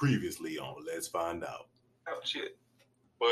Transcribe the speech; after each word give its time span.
Previously 0.00 0.58
on 0.58 0.76
Let's 0.86 1.08
Find 1.08 1.44
Out. 1.44 1.66
Oh 2.08 2.20
shit. 2.24 2.56
But 3.18 3.28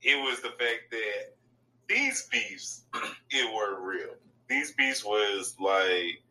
it 0.00 0.14
was 0.14 0.40
the 0.40 0.50
fact 0.50 0.92
that 0.92 1.34
these 1.88 2.28
beefs, 2.30 2.84
it 3.30 3.52
were 3.52 3.84
real. 3.84 4.14
These 4.48 4.74
beefs 4.74 5.04
was 5.04 5.56
like 5.58 6.22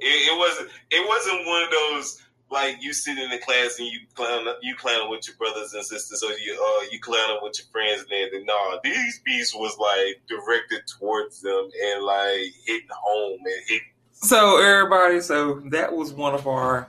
it, 0.00 0.02
it 0.02 0.36
wasn't 0.36 0.70
it 0.90 1.08
wasn't 1.08 1.46
one 1.46 1.62
of 1.62 1.70
those 1.70 2.20
like 2.50 2.78
you 2.80 2.92
sit 2.92 3.16
in 3.16 3.30
the 3.30 3.38
class 3.38 3.76
and 3.78 3.86
you 3.86 4.00
clown 4.16 4.44
you 4.60 4.74
clown 4.74 5.08
with 5.08 5.28
your 5.28 5.36
brothers 5.36 5.72
and 5.72 5.86
sisters 5.86 6.24
or 6.24 6.32
you 6.38 6.54
uh 6.54 6.86
you 6.90 6.98
clown 6.98 7.38
with 7.42 7.56
your 7.60 7.68
friends 7.70 8.02
and 8.02 8.12
everything. 8.12 8.44
No, 8.44 8.80
these 8.82 9.20
beefs 9.24 9.54
was 9.54 9.78
like 9.78 10.20
directed 10.26 10.82
towards 10.98 11.40
them 11.42 11.70
and 11.84 12.02
like 12.02 12.52
hitting 12.66 12.88
home 12.90 13.38
and 13.38 13.62
hitting 13.68 13.86
So 14.14 14.60
everybody, 14.60 15.20
so 15.20 15.62
that 15.70 15.94
was 15.94 16.12
one 16.12 16.34
of 16.34 16.48
our 16.48 16.88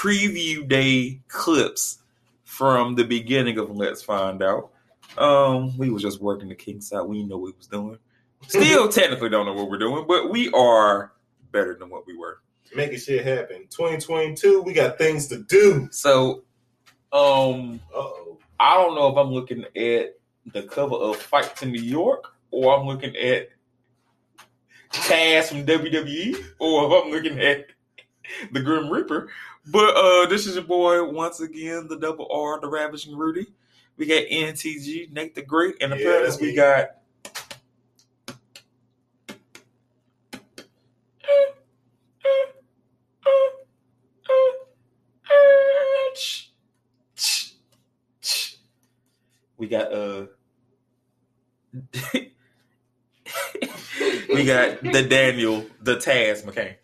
preview 0.00 0.66
day 0.66 1.20
clips 1.28 1.98
from 2.44 2.94
the 2.94 3.04
beginning 3.04 3.58
of 3.58 3.76
Let's 3.76 4.02
Find 4.02 4.42
Out. 4.42 4.70
Um, 5.18 5.76
we 5.76 5.90
was 5.90 6.00
just 6.02 6.22
working 6.22 6.48
the 6.48 6.54
king 6.54 6.80
side. 6.80 7.02
We 7.02 7.22
know 7.22 7.36
what 7.36 7.52
we 7.52 7.52
was 7.58 7.66
doing. 7.66 7.98
Still 8.48 8.88
technically 8.92 9.28
don't 9.28 9.44
know 9.44 9.52
what 9.52 9.68
we're 9.68 9.78
doing, 9.78 10.06
but 10.08 10.30
we 10.30 10.50
are 10.52 11.12
better 11.52 11.74
than 11.74 11.90
what 11.90 12.06
we 12.06 12.16
were. 12.16 12.40
Making 12.74 12.98
shit 12.98 13.26
happen. 13.26 13.66
2022, 13.68 14.62
we 14.62 14.72
got 14.72 14.96
things 14.96 15.26
to 15.26 15.38
do. 15.38 15.88
So 15.90 16.44
um 17.12 17.80
Uh 17.94 17.98
oh. 17.98 18.38
I 18.58 18.74
don't 18.76 18.94
know 18.94 19.08
if 19.08 19.16
I'm 19.18 19.32
looking 19.32 19.64
at 19.64 20.14
the 20.52 20.62
cover 20.62 20.94
of 20.94 21.16
Fight 21.16 21.56
to 21.56 21.66
New 21.66 21.82
York 21.82 22.32
or 22.50 22.74
I'm 22.78 22.86
looking 22.86 23.16
at 23.16 23.48
Taz 24.92 25.48
from 25.48 25.66
WWE 25.66 26.42
or 26.58 26.86
if 26.86 27.04
I'm 27.04 27.10
looking 27.10 27.38
at 27.40 27.66
the 28.52 28.60
Grim 28.60 28.90
Reaper. 28.90 29.28
But 29.66 29.96
uh 29.96 30.26
this 30.26 30.46
is 30.46 30.54
your 30.54 30.64
boy 30.64 31.04
once 31.04 31.40
again, 31.40 31.86
the 31.88 31.98
double 31.98 32.28
R, 32.30 32.60
the 32.60 32.68
Ravishing 32.68 33.16
Rudy. 33.16 33.46
We 33.96 34.06
got 34.06 34.24
NTG, 34.30 35.12
Nate 35.12 35.34
the 35.34 35.42
Great, 35.42 35.76
and 35.80 35.92
Yeah, 35.92 35.98
apparently 35.98 36.48
we 36.48 36.54
got 36.54 36.86
we 49.58 49.68
got 49.68 49.92
uh 49.92 50.26
we 54.32 54.44
got 54.44 54.82
the 54.82 55.02
Daniel, 55.02 55.64
the 55.82 55.96
Taz 55.96 56.42
McCain. 56.44 56.74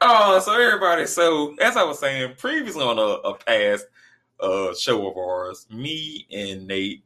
Oh, 0.00 0.38
so 0.40 0.52
everybody, 0.52 1.06
so 1.06 1.54
as 1.60 1.76
I 1.76 1.84
was 1.84 1.98
saying 1.98 2.34
previously 2.38 2.82
on 2.82 2.98
a, 2.98 3.28
a 3.28 3.34
past 3.34 3.86
uh 4.40 4.74
show 4.74 5.08
of 5.08 5.16
ours, 5.16 5.66
me 5.70 6.26
and 6.30 6.66
Nate, 6.66 7.04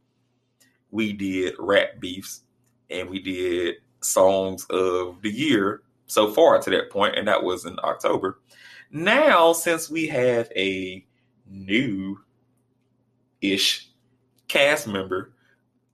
we 0.90 1.12
did 1.12 1.54
rap 1.58 2.00
beefs 2.00 2.42
and 2.90 3.08
we 3.08 3.20
did 3.20 3.76
songs 4.00 4.64
of 4.70 5.22
the 5.22 5.30
year 5.30 5.82
so 6.06 6.32
far 6.32 6.60
to 6.60 6.70
that 6.70 6.90
point, 6.90 7.16
and 7.16 7.28
that 7.28 7.42
was 7.42 7.64
in 7.64 7.78
October. 7.84 8.40
Now, 8.90 9.52
since 9.52 9.88
we 9.88 10.08
have 10.08 10.50
a 10.56 11.04
new 11.46 12.18
ish 13.40 13.88
cast 14.48 14.88
member, 14.88 15.32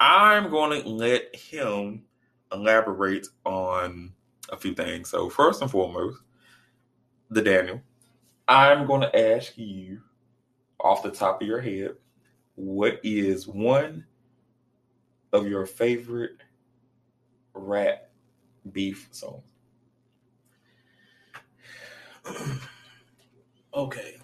I'm 0.01 0.51
going 0.51 0.83
to 0.83 0.89
let 0.89 1.37
him 1.37 2.06
elaborate 2.53 3.27
on 3.45 4.13
a 4.51 4.57
few 4.57 4.75
things. 4.75 5.11
So, 5.11 5.29
first 5.29 5.63
and 5.63 5.71
foremost, 5.71 6.19
the 7.31 7.43
Daniel, 7.43 7.83
I'm 8.49 8.87
going 8.87 9.01
to 9.01 9.35
ask 9.35 9.57
you 9.57 10.01
off 10.81 11.03
the 11.03 11.11
top 11.11 11.43
of 11.43 11.49
your 11.49 11.61
head, 11.61 11.97
what 12.55 13.01
is 13.03 13.47
one 13.49 14.05
of 15.33 15.47
your 15.47 15.67
favorite 15.67 16.37
rap 17.55 18.11
beef 18.73 19.09
songs? 19.11 19.43
Okay. 23.77 24.17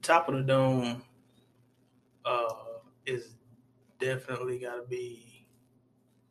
Top 0.00 0.26
of 0.30 0.36
the 0.36 0.42
dome 0.42 1.02
uh 2.24 2.48
is 3.04 3.34
definitely 4.00 4.58
gotta 4.58 4.82
be 4.82 5.46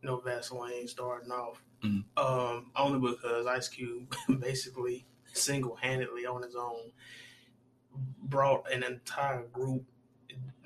no 0.01 0.17
Vaseline 0.19 0.87
starting 0.87 1.31
off. 1.31 1.63
Mhm. 1.83 2.03
Um, 2.17 2.71
only 2.75 3.11
because 3.11 3.45
Ice 3.45 3.67
Cube 3.67 4.13
basically 4.39 5.05
single 5.33 5.75
handedly 5.75 6.25
on 6.25 6.41
his 6.41 6.55
own 6.55 6.91
brought 8.23 8.71
an 8.71 8.83
entire 8.83 9.43
group 9.47 9.83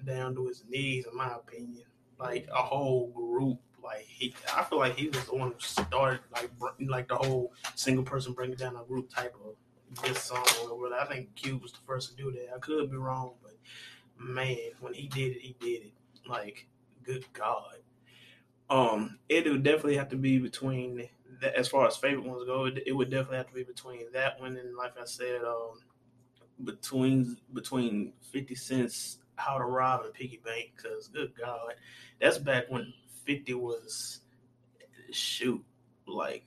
down 0.06 0.36
to 0.36 0.48
his 0.48 0.64
knees, 0.68 1.06
in 1.10 1.16
my 1.18 1.34
opinion. 1.36 1.84
Like 2.20 2.48
a 2.52 2.62
whole 2.62 3.10
group. 3.12 3.60
Like 3.84 4.06
he, 4.08 4.34
I 4.56 4.64
feel 4.64 4.80
like 4.80 4.96
he 4.96 5.10
was 5.10 5.26
the 5.26 5.36
one 5.36 5.52
who 5.52 5.60
started 5.60 6.22
like 6.32 6.58
br- 6.58 6.68
like 6.88 7.10
the 7.10 7.18
whole 7.18 7.54
single 7.76 8.06
person 8.06 8.34
bringing 8.34 8.56
down 8.56 8.78
a 8.78 8.84
group 8.84 9.14
type 9.14 9.36
of 9.46 9.56
this 10.04 10.24
song 10.24 10.46
or 10.70 10.80
whatever. 10.80 11.02
I 11.02 11.06
think 11.06 11.36
Cube 11.36 11.62
was 11.62 11.74
the 11.74 11.80
first 11.86 12.10
to 12.12 12.16
do 12.16 12.32
that. 12.32 12.54
I 12.56 12.60
could 12.60 12.90
be 12.90 12.96
wrong, 12.98 13.34
but 13.42 13.58
man, 14.18 14.58
when 14.80 14.94
he 14.94 15.08
did 15.08 15.36
it, 15.36 15.42
he 15.42 15.56
did 15.60 15.84
it. 15.88 15.94
Like, 16.26 16.68
good 17.04 17.26
God. 17.34 17.78
Um, 18.70 19.20
it 19.30 19.46
would 19.46 19.64
definitely 19.64 19.98
have 19.98 20.10
to 20.10 20.16
be 20.16 20.40
between 20.40 21.10
that, 21.42 21.56
as 21.56 21.68
far 21.68 21.86
as 21.88 21.98
favorite 21.98 22.26
ones 22.26 22.46
go. 22.46 22.66
It, 22.66 22.84
it 22.88 22.92
would 22.94 23.10
definitely 23.10 23.38
have 23.38 23.48
to 23.48 23.54
be 23.54 23.64
between 23.64 24.12
that 24.14 24.40
one 24.40 24.58
and, 24.58 24.76
like 24.76 24.94
I 25.00 25.06
said, 25.06 25.42
um, 25.44 25.80
between 26.64 27.38
between 27.54 28.14
Fifty 28.32 28.56
Cent's 28.56 29.20
How 29.36 29.58
to 29.58 29.66
Rob 29.66 30.06
and 30.06 30.14
Piggy 30.14 30.42
Bank. 30.44 30.72
Because 30.76 31.08
good 31.08 31.34
God, 31.38 31.74
that's 32.20 32.38
back 32.38 32.66
when 32.70 32.94
Fifty 33.26 33.54
was 33.54 34.22
shoot 35.12 35.64
like 36.08 36.46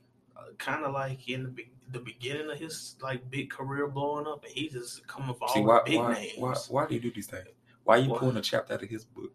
kind 0.58 0.84
of 0.84 0.92
like 0.92 1.28
in 1.28 1.44
the 1.44 1.48
be- 1.48 1.70
the 1.92 2.00
beginning 2.00 2.50
of 2.50 2.58
his 2.58 2.96
like 3.00 3.30
big 3.30 3.50
career 3.50 3.86
blowing 3.86 4.26
up, 4.26 4.44
and 4.44 4.52
he 4.52 4.68
just 4.68 5.06
coming 5.06 5.34
for 5.34 5.48
all 5.48 5.54
See, 5.54 5.60
the 5.60 5.66
why, 5.66 5.80
big 5.84 5.98
why, 5.98 6.12
names. 6.14 6.32
why, 6.38 6.54
why 6.68 6.86
do 6.86 6.94
you 6.94 7.00
do 7.00 7.12
these 7.12 7.26
things? 7.26 7.46
Why 7.84 7.96
are 7.96 8.00
you 8.00 8.10
Why? 8.10 8.18
pulling 8.18 8.36
a 8.36 8.42
chapter 8.42 8.74
out 8.74 8.82
of 8.82 8.88
his 8.88 9.04
book? 9.04 9.30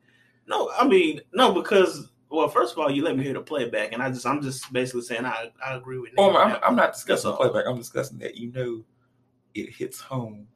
No, 0.52 0.70
I 0.78 0.88
mean 0.88 1.22
no, 1.34 1.54
because 1.54 2.08
well, 2.30 2.48
first 2.48 2.74
of 2.74 2.80
all, 2.80 2.90
you 2.92 3.04
let 3.04 3.18
me 3.18 3.24
hear 3.24 3.34
the 3.34 3.42
playback, 3.42 3.92
and 3.94 4.02
I 4.04 4.10
just 4.10 4.26
I'm 4.26 4.42
just 4.42 4.72
basically 4.72 5.02
saying 5.02 5.26
I 5.26 5.50
I 5.66 5.76
agree 5.76 5.98
with. 5.98 6.12
Oh, 6.18 6.36
I'm, 6.38 6.58
I'm 6.64 6.76
not 6.76 6.94
discussing 6.94 7.34
playback. 7.34 7.66
I'm 7.68 7.78
discussing 7.78 8.20
that 8.20 8.36
you 8.36 8.52
know 8.52 8.84
it 9.56 9.70
hits 9.74 10.00
home. 10.00 10.48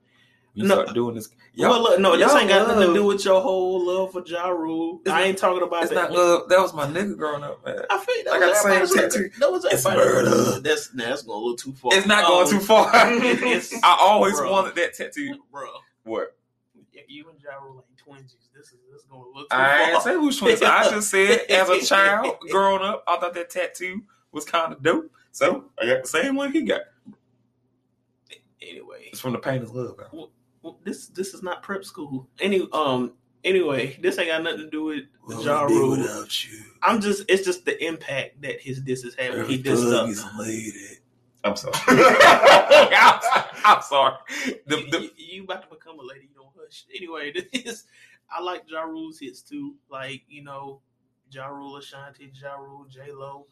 You 0.53 0.63
No. 0.63 0.75
start 0.83 0.93
doing 0.95 1.15
this. 1.15 1.27
well, 1.57 1.81
look, 1.83 1.99
no, 1.99 2.15
this 2.15 2.25
y'all 2.29 2.37
ain't 2.37 2.47
got 2.47 2.65
nothing 2.65 2.87
to 2.87 2.93
do 2.93 3.05
with 3.05 3.25
your 3.25 3.41
whole 3.41 3.85
love 3.85 4.13
for 4.13 4.23
Ja 4.25 4.47
Rule. 4.47 5.01
I 5.05 5.23
ain't 5.23 5.37
talking 5.37 5.61
about 5.63 5.83
It's 5.83 5.91
that. 5.91 5.95
not 5.95 6.11
love. 6.13 6.47
That 6.47 6.59
was 6.61 6.73
my 6.73 6.85
nigga 6.87 7.17
growing 7.17 7.43
up, 7.43 7.65
man. 7.65 7.81
I 7.89 7.97
feel 7.97 8.23
that 8.23 8.33
I 8.35 8.39
got 8.39 8.49
was 8.79 8.89
the 8.89 8.97
same 8.97 9.09
tattoo. 9.09 9.29
That 9.39 9.51
was 9.51 9.65
It's 9.65 9.83
murder. 9.83 10.61
That's 10.61 10.93
nah, 10.93 11.05
that's 11.09 11.23
going 11.23 11.35
a 11.37 11.41
little 11.41 11.57
too 11.57 11.73
far. 11.73 11.93
It's 11.93 12.07
not 12.07 12.25
going 12.25 12.47
Um, 12.47 12.53
too 12.53 12.65
far. 12.65 12.89
I 12.93 13.97
always 13.99 14.35
bro. 14.39 14.49
wanted 14.49 14.75
that 14.75 14.93
tattoo. 14.93 15.43
bro. 15.51 15.67
What? 16.03 16.37
If 16.93 17.09
you 17.09 17.27
and 17.29 17.37
Ja 17.43 17.57
Rule 17.61 17.83
ain't 17.89 18.23
twinsies, 18.23 18.44
this 18.55 18.67
is 18.67 18.77
this 18.91 19.01
is 19.01 19.05
going 19.07 19.23
to 19.23 19.29
look 19.39 19.49
too 19.49 19.55
I 19.55 19.77
far. 19.85 19.93
ain't 19.93 20.01
say 20.03 20.13
who's 20.13 20.37
twins. 20.39 20.61
I 20.61 20.89
just 20.89 21.09
said 21.11 21.41
as 21.49 21.69
a 21.69 21.81
child 21.81 22.37
growing 22.49 22.81
up, 22.83 23.03
I 23.07 23.17
thought 23.17 23.33
that 23.33 23.49
tattoo 23.49 24.01
was 24.31 24.45
kind 24.45 24.71
of 24.73 24.81
dope. 24.81 25.11
So 25.31 25.65
I 25.81 25.85
got 25.85 26.03
the 26.03 26.07
same 26.09 26.35
one 26.35 26.51
he 26.51 26.61
got. 26.63 26.81
Anyway, 28.61 29.09
It's 29.11 29.19
from 29.19 29.33
the 29.33 29.39
Pain 29.39 29.61
Is 29.61 29.71
Love. 29.71 29.99
album. 29.99 30.29
well, 30.61 30.79
this 30.83 31.07
this 31.07 31.33
is 31.33 31.43
not 31.43 31.61
prep 31.61 31.83
school. 31.83 32.27
Any 32.39 32.67
um 32.73 33.13
anyway, 33.43 33.97
this 34.01 34.17
ain't 34.17 34.29
got 34.29 34.41
nothing 34.43 34.59
to 34.61 34.69
do 34.69 34.83
with 34.85 35.03
Ja 35.43 35.63
Rule. 35.63 35.97
you? 35.97 36.25
I'm 36.81 37.01
just 37.01 37.25
it's 37.29 37.43
just 37.45 37.65
the 37.65 37.83
impact 37.85 38.41
that 38.41 38.61
his 38.61 38.81
disses 38.81 39.13
had 39.15 39.33
when 39.33 39.45
he 39.45 39.61
dissed 39.61 39.93
up. 39.93 40.09
lady. 40.39 40.71
I'm 41.43 41.55
sorry. 41.55 41.73
I'm, 41.87 43.19
I'm 43.65 43.81
sorry. 43.83 44.15
The, 44.65 44.77
you, 44.79 44.89
the, 44.91 44.99
you- 45.01 45.11
you 45.17 45.43
about 45.43 45.61
to 45.61 45.67
become 45.75 45.99
a 45.99 46.03
lady, 46.03 46.21
you 46.31 46.35
don't 46.35 46.49
hush. 46.59 46.85
Anyway, 46.95 47.33
this 47.53 47.83
I 48.35 48.41
like 48.41 48.63
Ja 48.67 48.81
Rule's 48.81 49.19
hits 49.19 49.41
too. 49.41 49.75
Like, 49.89 50.23
you 50.27 50.43
know, 50.43 50.81
Ja 51.31 51.47
Rule, 51.47 51.77
Ashanti, 51.77 52.31
Ja 52.41 52.55
Rule, 52.55 52.85
J 52.89 53.11
Lo. 53.11 53.47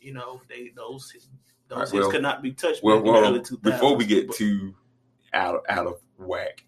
You 0.00 0.12
know, 0.12 0.40
they 0.48 0.72
those 0.74 1.12
those 1.68 1.76
Alright, 1.76 1.88
hits 1.88 2.02
well- 2.02 2.10
could 2.10 2.22
not 2.22 2.42
be 2.42 2.52
touched 2.52 2.82
well, 2.82 3.00
well, 3.02 3.22
the 3.22 3.28
early 3.28 3.40
2000s. 3.40 3.62
before 3.62 3.96
we 3.96 4.04
get 4.06 4.32
too 4.32 4.74
out 5.32 5.54
of, 5.56 5.60
out 5.68 5.86
of 5.86 6.00
whack, 6.18 6.64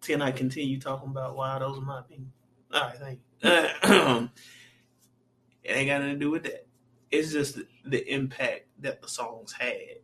can 0.00 0.22
I 0.22 0.32
continue 0.32 0.80
talking 0.80 1.10
about 1.10 1.36
why 1.36 1.58
those 1.58 1.78
are 1.78 1.82
my 1.82 2.00
opinion? 2.00 2.32
All 2.72 2.80
right, 2.80 2.98
thank 2.98 3.20
you. 3.42 3.50
Mm-hmm. 3.50 4.26
it 5.64 5.70
ain't 5.70 5.88
got 5.88 6.00
nothing 6.00 6.14
to 6.14 6.18
do 6.18 6.30
with 6.30 6.44
that. 6.44 6.66
It's 7.10 7.30
just 7.32 7.58
the 7.84 8.12
impact 8.12 8.68
that 8.80 9.02
the 9.02 9.08
songs 9.08 9.52
had, 9.52 9.98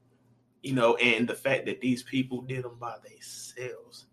you 0.62 0.74
know, 0.74 0.96
and 0.96 1.26
the 1.26 1.34
fact 1.34 1.64
that 1.66 1.80
these 1.80 2.02
people 2.02 2.42
did 2.42 2.64
them 2.64 2.76
by 2.78 2.96
themselves. 3.02 4.06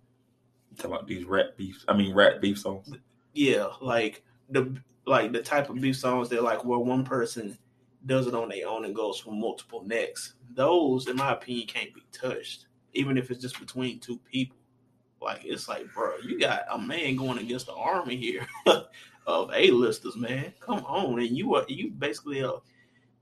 Talking 0.75 0.91
about 0.91 1.07
these 1.07 1.25
rap 1.25 1.57
beefs. 1.57 1.85
I 1.87 1.95
mean, 1.95 2.13
rap 2.13 2.41
beef 2.41 2.59
songs. 2.59 2.91
Yeah, 3.33 3.67
like 3.81 4.23
the 4.49 4.75
like 5.05 5.31
the 5.31 5.41
type 5.41 5.69
of 5.69 5.79
beef 5.81 5.97
songs 5.97 6.29
that 6.29 6.43
like 6.43 6.63
where 6.65 6.79
one 6.79 7.03
person 7.03 7.57
does 8.05 8.27
it 8.27 8.35
on 8.35 8.49
their 8.49 8.67
own 8.67 8.85
and 8.85 8.95
goes 8.95 9.19
for 9.19 9.31
multiple 9.31 9.83
necks. 9.83 10.35
Those, 10.53 11.07
in 11.07 11.15
my 11.17 11.33
opinion, 11.33 11.67
can't 11.67 11.93
be 11.93 12.01
touched. 12.11 12.67
even 12.93 13.17
if 13.17 13.29
it's 13.29 13.41
just 13.41 13.59
between 13.59 13.99
two 13.99 14.17
people. 14.31 14.57
Like 15.21 15.41
it's 15.43 15.67
like, 15.67 15.91
bro, 15.93 16.17
you 16.23 16.39
got 16.39 16.61
a 16.71 16.77
man 16.77 17.15
going 17.15 17.39
against 17.39 17.65
the 17.65 17.73
army 17.73 18.15
here 18.15 18.47
of 19.27 19.49
A-listers, 19.53 20.15
man. 20.15 20.53
Come 20.59 20.79
on, 20.85 21.19
and 21.19 21.35
you 21.37 21.55
are 21.55 21.65
you 21.67 21.91
basically 21.91 22.41
a 22.41 22.53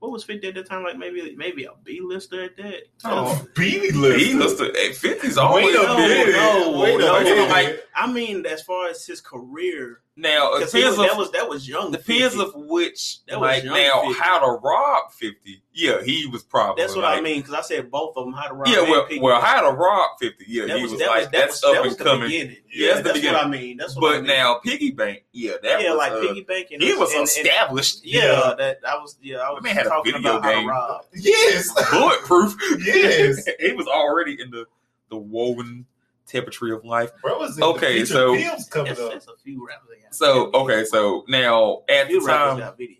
what 0.04 0.12
was 0.12 0.24
50 0.24 0.48
at 0.48 0.54
the 0.54 0.62
time? 0.62 0.82
Like 0.84 0.98
maybe 0.98 1.34
maybe 1.34 1.64
a 1.64 1.70
B 1.82 2.00
lister 2.02 2.44
at 2.44 2.58
that. 2.58 2.82
Oh, 3.04 3.42
Beanie 3.54 3.94
list. 3.94 4.22
He 4.22 4.34
looks 4.34 4.52
to 4.58 4.64
hey, 4.74 4.90
50's 4.90 5.38
always 5.38 5.64
Wait 5.64 5.76
a 5.76 5.82
no, 5.82 5.96
minute. 5.96 6.32
no, 6.32 6.78
Wait 6.78 6.94
a 6.96 6.98
no, 6.98 7.22
minute. 7.22 7.48
like 7.48 7.80
I 7.96 8.12
mean, 8.12 8.44
as 8.44 8.60
far 8.62 8.88
as 8.88 9.06
his 9.06 9.22
career, 9.22 10.02
now. 10.16 10.52
It 10.54 10.58
because 10.60 10.72
depends 10.72 10.96
that 10.98 11.16
was 11.16 11.30
that 11.32 11.48
was 11.48 11.68
young. 11.68 11.90
depends 11.90 12.34
50. 12.34 12.40
of 12.40 12.54
which 12.54 13.18
That 13.26 13.40
was 13.40 13.48
like 13.48 13.64
now 13.64 14.02
50. 14.02 14.20
how 14.20 14.38
to 14.40 14.58
rob 14.60 15.12
50. 15.12 15.62
Yeah, 15.72 16.02
he 16.04 16.26
was 16.28 16.42
probably 16.44 16.82
That's 16.82 16.94
what 16.94 17.02
like, 17.02 17.18
I 17.18 17.20
mean. 17.20 17.40
Because 17.40 17.54
I 17.54 17.60
said 17.62 17.90
both 17.90 18.16
of 18.16 18.24
them. 18.26 18.32
How 18.34 18.46
to 18.48 18.54
rob? 18.54 18.68
Yeah, 18.68 18.82
well, 18.82 19.06
well, 19.20 19.40
how 19.40 19.68
to 19.68 19.76
rob 19.76 20.10
50. 20.20 20.44
Yeah, 20.46 20.66
that 20.66 20.76
he 20.76 20.82
was, 20.82 20.92
was, 20.92 21.00
that 21.00 21.08
like 21.08 21.18
was 21.18 21.24
that 21.26 21.32
that's 21.32 21.62
was, 21.62 21.64
up 21.64 21.72
that 21.74 21.82
and 21.90 21.98
the 21.98 22.04
coming. 22.04 22.28
beginning. 22.28 22.56
Yeah, 22.72 22.86
that's 22.88 22.98
the 22.98 23.02
that's 23.04 23.18
beginning. 23.18 23.34
what 23.38 23.46
I 23.46 23.50
mean. 23.50 23.76
That's 23.76 23.96
what 23.96 24.00
But 24.02 24.14
I 24.14 24.18
mean. 24.18 24.26
now 24.28 24.54
Piggy 24.64 24.90
Bank, 24.92 25.24
yeah, 25.32 25.52
that 25.62 25.82
yeah, 25.82 25.90
was 25.90 25.98
like 25.98 26.12
uh, 26.12 26.20
piggy 26.20 26.42
banking. 26.42 26.80
he 26.80 26.94
was 26.94 27.10
and- 27.10 27.18
and- 27.20 27.28
established. 27.28 28.04
yeah, 28.04 28.54
that 28.58 28.78
I 28.86 28.96
was. 28.96 29.18
Yeah, 29.20 29.38
I 29.38 29.50
was 29.50 29.62
Man 29.62 29.74
had 29.74 29.86
a 29.86 29.88
talking 29.88 30.12
video 30.12 30.36
about 30.38 30.44
how 30.44 30.50
game. 30.52 30.66
to 30.66 30.70
rob. 30.72 31.04
Yes. 31.14 31.72
bulletproof. 31.90 32.56
Yes. 32.84 33.44
he 33.60 33.72
was 33.72 33.86
already 33.88 34.40
in 34.40 34.50
the 34.50 34.66
the 35.10 35.16
woven 35.16 35.86
tapestry 36.38 36.72
of 36.72 36.84
life. 36.84 37.10
Bro 37.22 37.38
was 37.38 37.56
in 37.56 37.62
Okay, 37.64 38.00
the 38.00 38.06
so- 38.06 38.36
films 38.36 38.68
coming 38.68 38.92
It's, 38.92 39.00
up. 39.00 39.12
it's 39.14 39.26
a 39.28 39.36
few 39.42 39.66
rappers. 39.66 39.80
So 40.10 40.50
okay, 40.54 40.84
so 40.84 41.24
now 41.28 41.82
at 41.88 42.08
the 42.08 42.20
time, 42.20 42.58
got 42.58 42.78
video 42.78 42.96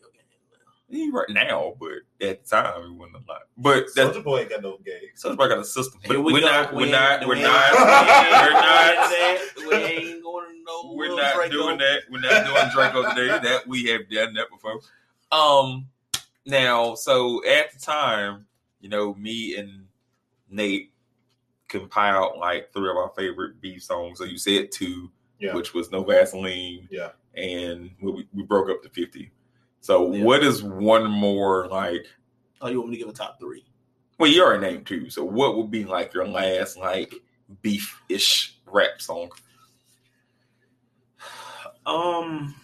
he 0.90 1.10
right 1.10 1.28
now, 1.30 1.74
but 1.80 1.90
at 2.24 2.44
the 2.44 2.48
time 2.48 2.82
it 2.82 2.92
wasn't 2.92 3.16
a 3.16 3.28
lot. 3.28 3.42
But 3.56 3.86
that 3.96 4.12
Soulja 4.14 4.22
Boy 4.22 4.40
ain't 4.40 4.50
got 4.50 4.62
no 4.62 4.78
game. 4.84 4.94
Soulja 5.16 5.36
got 5.36 5.58
a 5.58 5.64
system. 5.64 6.00
But 6.06 6.22
we 6.22 6.32
we're 6.34 6.40
not. 6.40 6.72
We 6.72 6.84
We're 6.84 6.92
not. 6.92 7.26
We're 7.26 7.34
not. 7.34 7.74
ain't- 7.74 8.46
We're 8.46 8.52
not. 8.52 9.40
We 9.66 9.74
ain't 9.74 10.22
going 10.22 10.46
to 10.50 10.62
know. 10.64 10.92
We're 10.94 11.16
not 11.16 11.50
doing 11.50 11.78
that. 11.78 12.02
We're 12.10 12.20
not 12.20 12.46
doing 12.46 12.70
Draco 12.72 13.08
today. 13.14 13.38
That 13.42 13.66
we 13.66 13.86
have 13.86 14.08
done 14.08 14.34
that 14.34 14.48
before. 14.50 14.78
Um, 15.32 15.86
now, 16.46 16.94
so 16.94 17.44
at 17.44 17.72
the 17.72 17.78
time, 17.80 18.46
you 18.80 18.88
know, 18.88 19.14
me 19.14 19.56
and 19.56 19.86
Nate 20.48 20.92
compiled 21.68 22.38
like 22.38 22.72
three 22.72 22.88
of 22.90 22.96
our 22.96 23.10
favorite 23.16 23.60
beef 23.60 23.82
songs. 23.82 24.18
So 24.18 24.24
you 24.24 24.38
said 24.38 24.70
two, 24.72 25.10
Yeah. 25.38 25.54
which 25.54 25.74
was 25.74 25.90
No 25.90 26.02
Vaseline. 26.04 26.88
Yeah. 26.90 27.10
And 27.36 27.90
we, 28.00 28.26
we 28.32 28.42
broke 28.42 28.70
up 28.70 28.82
to 28.82 28.88
fifty. 28.90 29.32
So 29.80 30.12
Yeah. 30.12 30.24
what 30.24 30.42
is 30.44 30.62
one 30.62 31.10
more 31.10 31.68
like? 31.68 32.06
Oh, 32.60 32.68
you 32.68 32.78
want 32.78 32.90
me 32.90 32.96
to 32.96 33.00
give 33.04 33.08
a 33.08 33.16
top 33.16 33.38
three? 33.40 33.64
Well, 34.18 34.30
you 34.30 34.42
already 34.44 34.60
named 34.74 34.86
two. 34.86 35.10
So 35.10 35.24
what 35.24 35.56
would 35.56 35.70
be 35.70 35.84
like 35.84 36.14
your 36.14 36.26
last 36.26 36.76
like 36.76 37.14
beef 37.62 38.00
ish 38.08 38.58
rap 38.66 39.00
song? 39.00 39.30
Um, 41.86 42.54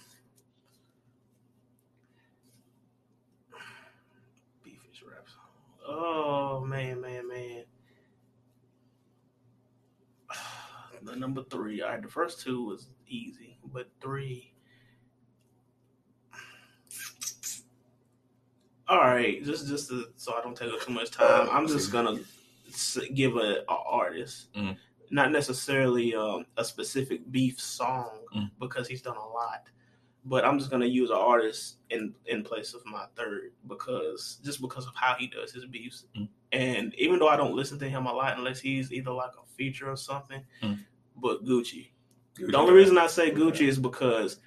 beefish 4.64 5.02
rap 5.06 5.26
song. 5.29 5.87
Oh 5.87 6.64
man, 6.64 7.02
man, 7.02 7.29
man. 7.29 7.64
The 11.02 11.17
number 11.17 11.38
three. 11.50 11.82
All 11.82 11.91
right, 11.91 12.02
the 12.02 12.08
first 12.08 12.41
two 12.41 12.64
was 12.64 12.88
easy, 13.08 13.58
but 13.73 13.88
three. 14.00 14.55
All 18.88 18.99
right, 18.99 19.43
just 19.44 19.69
just 19.69 19.88
to, 19.91 20.06
so 20.17 20.35
I 20.37 20.41
don't 20.43 20.56
take 20.56 20.73
up 20.73 20.81
too 20.81 20.93
much 20.93 21.11
time, 21.12 21.49
I'm 21.52 21.69
just 21.69 21.93
gonna 21.93 22.19
give 23.14 23.37
a, 23.37 23.62
a 23.69 23.76
artist, 23.87 24.52
Mhm. 24.55 24.76
not 25.11 25.31
necessarily 25.31 26.14
um, 26.17 26.44
a 26.56 26.64
specific 26.64 27.31
beef 27.31 27.61
song 27.61 28.11
Mhm. 28.35 28.50
because 28.58 28.88
he's 28.88 29.00
done 29.02 29.17
a 29.17 29.29
lot, 29.29 29.62
but 30.25 30.44
I'm 30.44 30.58
just 30.58 30.73
gonna 30.73 30.87
use 30.87 31.11
an 31.11 31.17
artist 31.19 31.76
in 31.91 32.14
in 32.26 32.43
place 32.43 32.75
of 32.75 32.85
my 32.85 33.06
third 33.14 33.52
because 33.69 34.41
just 34.43 34.61
because 34.61 34.88
of 34.88 34.94
how 34.97 35.14
he 35.14 35.29
does 35.29 35.52
his 35.52 35.67
beefs, 35.67 36.06
Mhm. 36.17 36.29
and 36.50 36.93
even 36.97 37.20
though 37.20 37.29
I 37.29 37.37
don't 37.37 37.55
listen 37.55 37.79
to 37.79 37.88
him 37.88 38.06
a 38.06 38.12
lot 38.12 38.38
unless 38.38 38.58
he's 38.58 38.93
either 38.93 39.12
like 39.12 39.32
a 39.41 39.47
feature 39.55 39.88
or 39.88 39.97
something, 39.97 40.44
Mhm. 40.62 40.85
But 41.21 41.45
Gucci. 41.45 41.89
The 42.39 42.57
only 42.57 42.73
reason 42.75 42.97
I 42.99 43.07
say 43.07 43.31
Gucci 43.31 43.69
is 43.69 43.79
because 43.79 44.39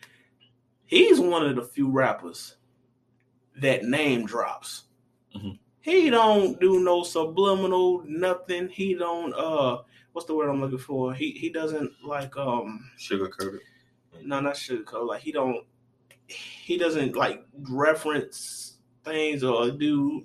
he's 0.86 1.20
one 1.20 1.46
of 1.46 1.56
the 1.56 1.64
few 1.64 1.90
rappers 1.90 2.56
that 3.62 3.84
name 3.84 4.26
drops. 4.26 4.84
Mhm. 5.36 5.60
He 5.82 6.10
don't 6.10 6.60
do 6.60 6.80
no 6.80 7.04
subliminal 7.04 8.04
nothing. 8.06 8.70
He 8.70 8.96
don't 8.96 9.34
uh 9.34 9.84
what's 10.14 10.28
the 10.28 10.34
word 10.34 10.50
I'm 10.50 10.62
looking 10.62 10.78
for? 10.78 11.14
He 11.14 11.32
he 11.32 11.50
doesn't 11.50 11.92
like 12.04 12.36
um 12.38 12.90
sugar 12.98 13.28
coated. 13.28 13.62
no 14.24 14.40
not 14.40 14.56
sugarcoat 14.56 15.08
like 15.08 15.22
he 15.22 15.32
don't 15.32 15.66
he 16.28 16.78
doesn't 16.78 17.16
like 17.16 17.44
reference 17.70 18.78
things 19.04 19.44
or 19.44 19.70
do 19.72 20.24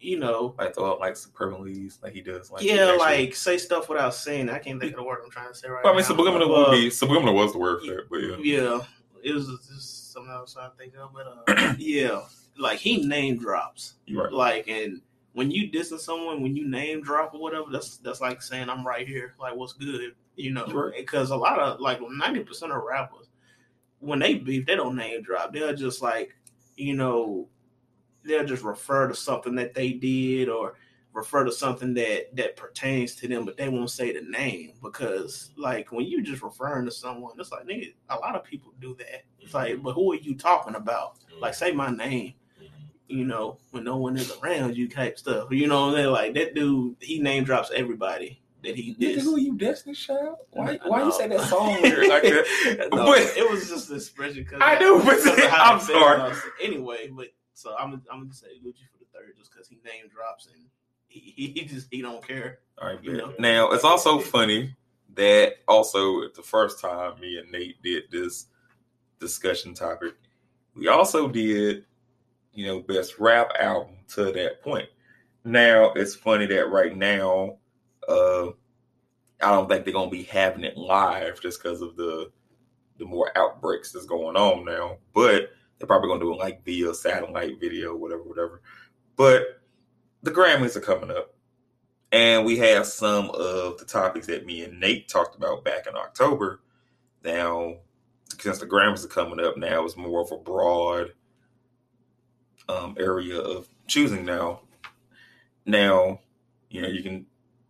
you 0.00 0.18
know 0.18 0.54
Like 0.58 0.74
throw 0.74 0.92
out 0.92 1.00
like 1.00 1.16
superlatives, 1.16 1.98
like 2.02 2.12
he 2.12 2.20
does. 2.20 2.50
Like 2.50 2.62
yeah 2.62 2.96
like 2.98 3.34
say 3.34 3.58
stuff 3.58 3.88
without 3.88 4.14
saying 4.14 4.48
it. 4.48 4.52
I 4.52 4.58
can't 4.58 4.80
think 4.80 4.92
of 4.92 4.98
the 4.98 5.04
word 5.04 5.20
I'm 5.24 5.30
trying 5.30 5.48
to 5.48 5.54
say 5.54 5.68
right 5.68 5.84
Well, 5.84 5.92
I 5.92 5.96
mean, 5.96 6.02
now. 6.02 6.08
subliminal 6.08 6.48
would 6.48 6.70
be 6.72 6.90
subliminal 6.90 7.34
was 7.34 7.52
the 7.52 7.58
word 7.58 7.82
for 7.84 7.98
it, 7.98 8.06
but 8.10 8.16
yeah. 8.16 8.36
Yeah, 8.38 8.80
it 9.22 9.32
was 9.32 9.46
just 9.46 10.12
something 10.12 10.32
else 10.32 10.56
I 10.56 10.68
think 10.78 10.94
of, 10.96 11.12
but 11.12 11.26
uh, 11.48 11.74
yeah, 11.78 12.22
like 12.58 12.78
he 12.78 13.06
name 13.06 13.38
drops, 13.38 13.94
right. 14.08 14.32
like, 14.32 14.68
and 14.68 15.00
when 15.36 15.50
you 15.50 15.70
dissing 15.70 16.00
someone, 16.00 16.40
when 16.40 16.56
you 16.56 16.66
name 16.66 17.02
drop 17.02 17.34
or 17.34 17.40
whatever, 17.42 17.66
that's 17.70 17.98
that's 17.98 18.22
like 18.22 18.40
saying 18.40 18.70
I'm 18.70 18.86
right 18.86 19.06
here, 19.06 19.34
like 19.38 19.54
what's 19.54 19.74
good, 19.74 20.14
you 20.34 20.50
know? 20.50 20.64
Right. 20.66 20.94
Because 20.96 21.30
a 21.30 21.36
lot 21.36 21.58
of 21.58 21.78
like 21.78 22.00
ninety 22.10 22.40
percent 22.40 22.72
of 22.72 22.82
rappers, 22.82 23.28
when 23.98 24.18
they 24.18 24.32
beef, 24.34 24.64
they 24.64 24.76
don't 24.76 24.96
name 24.96 25.22
drop. 25.22 25.52
They'll 25.52 25.76
just 25.76 26.00
like, 26.00 26.34
you 26.76 26.94
know, 26.94 27.48
they'll 28.26 28.44
just 28.44 28.62
refer 28.64 29.08
to 29.08 29.14
something 29.14 29.54
that 29.56 29.74
they 29.74 29.92
did 29.92 30.48
or 30.48 30.74
refer 31.12 31.44
to 31.44 31.52
something 31.52 31.94
that 31.94 32.34
that 32.36 32.56
pertains 32.56 33.14
to 33.16 33.26
them, 33.28 33.44
but 33.44 33.56
they 33.56 33.68
won't 33.68 33.90
say 33.90 34.12
the 34.12 34.20
name 34.28 34.72
because 34.82 35.50
like 35.56 35.90
when 35.90 36.04
you 36.06 36.22
just 36.22 36.42
referring 36.42 36.84
to 36.84 36.92
someone, 36.92 37.32
it's 37.38 37.50
like 37.50 37.66
nigga, 37.66 37.94
a 38.10 38.16
lot 38.16 38.36
of 38.36 38.44
people 38.44 38.72
do 38.80 38.94
that. 38.96 39.24
It's 39.40 39.54
like, 39.54 39.74
mm-hmm. 39.74 39.82
but 39.82 39.94
who 39.94 40.12
are 40.12 40.16
you 40.16 40.36
talking 40.36 40.74
about? 40.74 41.18
Mm-hmm. 41.20 41.40
Like 41.40 41.54
say 41.54 41.72
my 41.72 41.90
name, 41.90 42.34
mm-hmm. 42.62 42.66
you 43.08 43.24
know, 43.24 43.58
when 43.70 43.84
no 43.84 43.96
one 43.96 44.16
is 44.16 44.32
around 44.42 44.76
you 44.76 44.88
type 44.88 45.18
stuff. 45.18 45.48
You 45.50 45.66
know 45.66 45.86
what 45.86 45.88
I'm 45.90 45.94
saying? 45.94 46.10
Like 46.10 46.34
that 46.34 46.54
dude, 46.54 46.96
he 47.00 47.18
name 47.18 47.44
drops 47.44 47.70
everybody 47.74 48.42
that 48.62 48.76
he 48.76 48.94
Nigga, 48.94 48.98
did. 48.98 49.18
who 49.20 49.36
are 49.36 49.38
you, 49.38 49.56
Destiny 49.56 49.94
Child? 49.94 50.36
Why, 50.50 50.72
No. 50.72 50.90
why 50.90 51.04
you 51.04 51.12
say 51.12 51.28
that 51.28 51.40
song 51.42 51.80
lyric 51.82 52.08
like 52.08 52.22
that? 52.24 52.88
no, 52.92 53.06
But- 53.06 53.36
it 53.36 53.48
was 53.50 53.68
just 53.68 53.90
an 53.90 53.96
expression. 53.96 54.44
Cause 54.44 54.58
I 54.60 54.78
know, 54.78 55.02
but 55.02 55.18
of 55.18 55.38
how 55.50 55.72
I'm 55.74 55.80
sorry. 55.80 56.18
what 56.18 56.20
I 56.20 56.28
was 56.28 56.38
saying. 56.38 56.52
Anyway, 56.62 57.08
but 57.12 57.28
so 57.56 57.74
I'm 57.78 57.94
I'm 58.12 58.20
gonna 58.20 58.34
say 58.34 58.48
Gucci 58.62 58.86
for 58.92 58.98
the 58.98 59.06
third 59.14 59.34
just 59.36 59.50
because 59.50 59.66
he 59.66 59.76
name 59.76 60.08
drops 60.12 60.46
and 60.46 60.66
he, 61.08 61.32
he, 61.34 61.46
he 61.48 61.64
just 61.64 61.88
he 61.90 62.02
don't 62.02 62.26
care. 62.26 62.58
All 62.80 62.88
right, 62.88 63.02
You 63.02 63.16
know. 63.16 63.32
Now 63.38 63.70
it's 63.70 63.82
also 63.84 64.18
funny 64.18 64.76
that 65.14 65.54
also 65.66 66.28
the 66.28 66.42
first 66.42 66.80
time 66.80 67.18
me 67.18 67.38
and 67.38 67.50
Nate 67.50 67.82
did 67.82 68.04
this 68.10 68.46
discussion 69.18 69.72
topic, 69.72 70.14
we 70.74 70.88
also 70.88 71.28
did, 71.28 71.86
you 72.52 72.66
know, 72.66 72.80
best 72.80 73.18
rap 73.18 73.52
album 73.58 73.94
to 74.08 74.32
that 74.32 74.62
point. 74.62 74.88
Now 75.44 75.92
it's 75.94 76.14
funny 76.14 76.44
that 76.46 76.70
right 76.70 76.94
now, 76.94 77.56
uh, 78.06 78.48
I 79.42 79.50
don't 79.50 79.66
think 79.66 79.86
they're 79.86 79.94
gonna 79.94 80.10
be 80.10 80.24
having 80.24 80.64
it 80.64 80.76
live 80.76 81.40
just 81.40 81.62
because 81.62 81.80
of 81.80 81.96
the 81.96 82.30
the 82.98 83.06
more 83.06 83.30
outbreaks 83.36 83.92
that's 83.92 84.06
going 84.06 84.36
on 84.36 84.66
now. 84.66 84.98
But 85.14 85.50
they're 85.78 85.86
probably 85.86 86.08
gonna 86.08 86.20
do 86.20 86.32
it 86.32 86.38
like 86.38 86.64
via 86.64 86.94
satellite 86.94 87.60
video, 87.60 87.94
whatever, 87.94 88.22
whatever. 88.22 88.62
But 89.16 89.60
the 90.22 90.30
Grammys 90.30 90.76
are 90.76 90.80
coming 90.80 91.10
up 91.10 91.36
and 92.12 92.44
we 92.44 92.56
have 92.58 92.86
some 92.86 93.30
of 93.30 93.78
the 93.78 93.84
topics 93.84 94.26
that 94.26 94.46
me 94.46 94.62
and 94.62 94.78
Nate 94.80 95.08
talked 95.08 95.36
about 95.36 95.64
back 95.64 95.86
in 95.86 95.96
October. 95.96 96.60
Now, 97.24 97.76
since 98.38 98.58
the 98.58 98.66
Grammys 98.66 99.04
are 99.04 99.08
coming 99.08 99.44
up, 99.44 99.56
now 99.56 99.84
it's 99.84 99.96
more 99.96 100.22
of 100.22 100.32
a 100.32 100.38
broad 100.38 101.12
um, 102.68 102.96
area 102.98 103.38
of 103.38 103.68
choosing. 103.86 104.24
Now, 104.24 104.60
now, 105.64 106.20
you 106.70 106.82
know, 106.82 106.88
you 106.88 107.02
can 107.02 107.26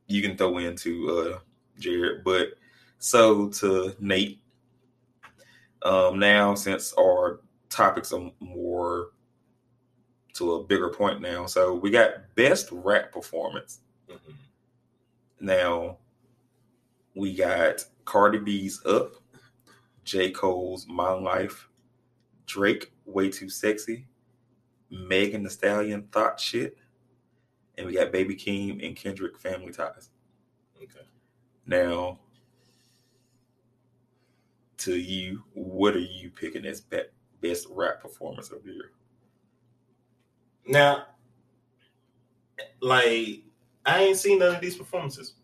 you 0.07 0.23
can 0.23 0.37
throw 0.37 0.59
into 0.59 1.11
uh, 1.11 1.39
Jared, 1.79 2.23
but 2.23 2.49
so 2.99 3.49
to 3.49 3.97
Nate. 3.99 4.41
Um, 5.83 6.19
now, 6.19 6.55
since 6.55 6.93
our 6.99 7.41
topics 7.77 8.13
are 8.13 8.31
more 8.41 9.11
to 10.33 10.55
a 10.55 10.65
bigger 10.65 10.89
point 10.89 11.21
now, 11.21 11.47
so 11.47 11.75
we 11.75 11.91
got 11.91 12.35
best 12.35 12.69
rap 12.73 13.13
performance. 13.13 13.81
Mhm. 14.09 14.35
Now 15.41 15.99
we 17.15 17.35
got 17.35 17.85
Cardi 18.05 18.39
B's 18.39 18.85
Up, 18.87 19.15
J. 20.05 20.31
Cole's 20.31 20.87
My 20.87 21.13
Life, 21.13 21.69
Drake 22.47 22.93
Way 23.05 23.31
Too 23.31 23.49
Sexy, 23.49 24.07
Megan 24.91 25.43
Thee 25.43 25.51
Stallion 25.51 26.09
Thot 26.09 26.39
Shit, 26.41 26.79
and 27.77 27.87
we 27.87 27.93
got 27.95 28.13
Baby 28.13 28.37
Keem 28.37 28.87
and 28.87 28.97
Kendrick 28.97 29.39
Family 29.39 29.73
Ties. 29.73 30.11
Okay. 30.83 31.07
Now, 31.67 32.21
to 34.79 34.95
you, 34.97 35.43
what 35.55 35.97
are 35.97 35.99
you 35.99 36.31
picking 36.31 36.65
as 36.67 36.81
be- 36.81 37.03
best 37.41 37.67
rap 37.71 38.01
performance 38.01 38.51
of 38.51 38.63
the 38.65 38.73
year? 38.73 38.91
Now, 40.67 41.05
like, 42.81 43.43
I 43.85 44.03
ain't 44.03 44.19
seen 44.19 44.39
none 44.41 44.55
of 44.55 44.61
these 44.61 44.77
performances. 44.77 45.35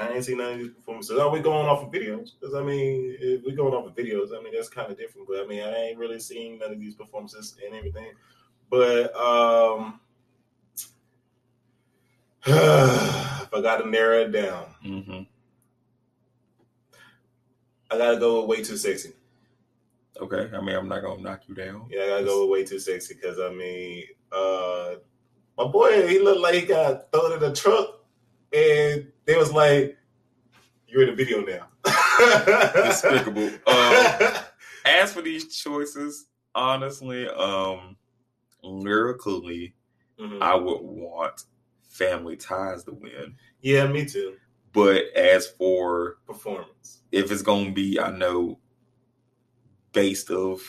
I 0.00 0.08
ain't 0.08 0.24
seen 0.24 0.38
none 0.38 0.52
of 0.52 0.58
these 0.58 0.70
performances. 0.70 1.18
Are 1.18 1.30
we 1.30 1.40
going 1.40 1.66
off 1.66 1.82
of 1.82 1.90
videos? 1.90 2.32
Because 2.38 2.54
I 2.54 2.62
mean, 2.62 3.16
if 3.18 3.44
we 3.44 3.52
going 3.52 3.72
off 3.72 3.86
of 3.86 3.94
videos, 3.94 4.36
I 4.36 4.42
mean 4.42 4.52
that's 4.54 4.68
kind 4.68 4.90
of 4.90 4.98
different. 4.98 5.26
But 5.28 5.40
I 5.40 5.46
mean, 5.46 5.62
I 5.62 5.74
ain't 5.74 5.98
really 5.98 6.20
seen 6.20 6.58
none 6.58 6.72
of 6.72 6.80
these 6.80 6.94
performances 6.94 7.56
and 7.64 7.74
everything. 7.74 8.12
But 8.68 9.16
um, 9.16 10.00
if 12.46 13.54
I 13.54 13.60
got 13.62 13.78
to 13.78 13.88
narrow 13.88 14.22
it 14.22 14.32
down, 14.32 14.66
Mm-hmm. 14.84 15.22
I 17.90 17.98
gotta 17.98 18.18
go 18.18 18.40
with 18.40 18.48
way 18.50 18.64
too 18.64 18.76
sexy. 18.76 19.12
Okay, 20.20 20.50
I 20.56 20.60
mean, 20.60 20.74
I'm 20.76 20.88
not 20.88 21.02
gonna 21.02 21.20
knock 21.22 21.42
you 21.48 21.54
down. 21.54 21.88
Yeah, 21.90 22.02
I 22.02 22.06
gotta 22.08 22.24
go 22.24 22.46
way 22.46 22.64
too 22.64 22.78
sexy 22.78 23.14
because 23.14 23.38
I 23.38 23.50
mean, 23.50 24.04
uh, 24.32 24.94
my 25.58 25.66
boy, 25.66 26.06
he 26.08 26.18
looked 26.18 26.40
like 26.40 26.54
he 26.54 26.62
got 26.62 27.10
thrown 27.12 27.32
in 27.32 27.42
a 27.42 27.54
truck, 27.54 28.04
and 28.52 29.10
they 29.24 29.36
was 29.36 29.52
like, 29.52 29.96
"You're 30.88 31.02
in 31.02 31.10
the 31.10 31.16
video 31.16 31.40
now." 31.44 31.68
Despicable. 32.74 33.50
Um, 33.66 34.32
as 34.86 35.12
for 35.12 35.22
these 35.22 35.54
choices, 35.56 36.26
honestly, 36.54 37.28
um, 37.28 37.96
lyrically, 38.62 39.74
Mhm. 40.18 40.40
I 40.40 40.54
would 40.54 40.80
want 40.80 41.42
Family 41.82 42.36
Ties 42.36 42.84
to 42.84 42.92
win. 42.92 43.36
yeah, 43.60 43.86
me 43.86 44.04
too. 44.06 44.36
But 44.72 45.06
as 45.14 45.46
for 45.46 46.18
Performance. 46.26 47.02
if 47.12 47.30
it's 47.30 47.42
gonna 47.42 47.72
be, 47.72 47.98
I 48.00 48.10
know, 48.10 48.58
based 49.96 50.30
of 50.30 50.60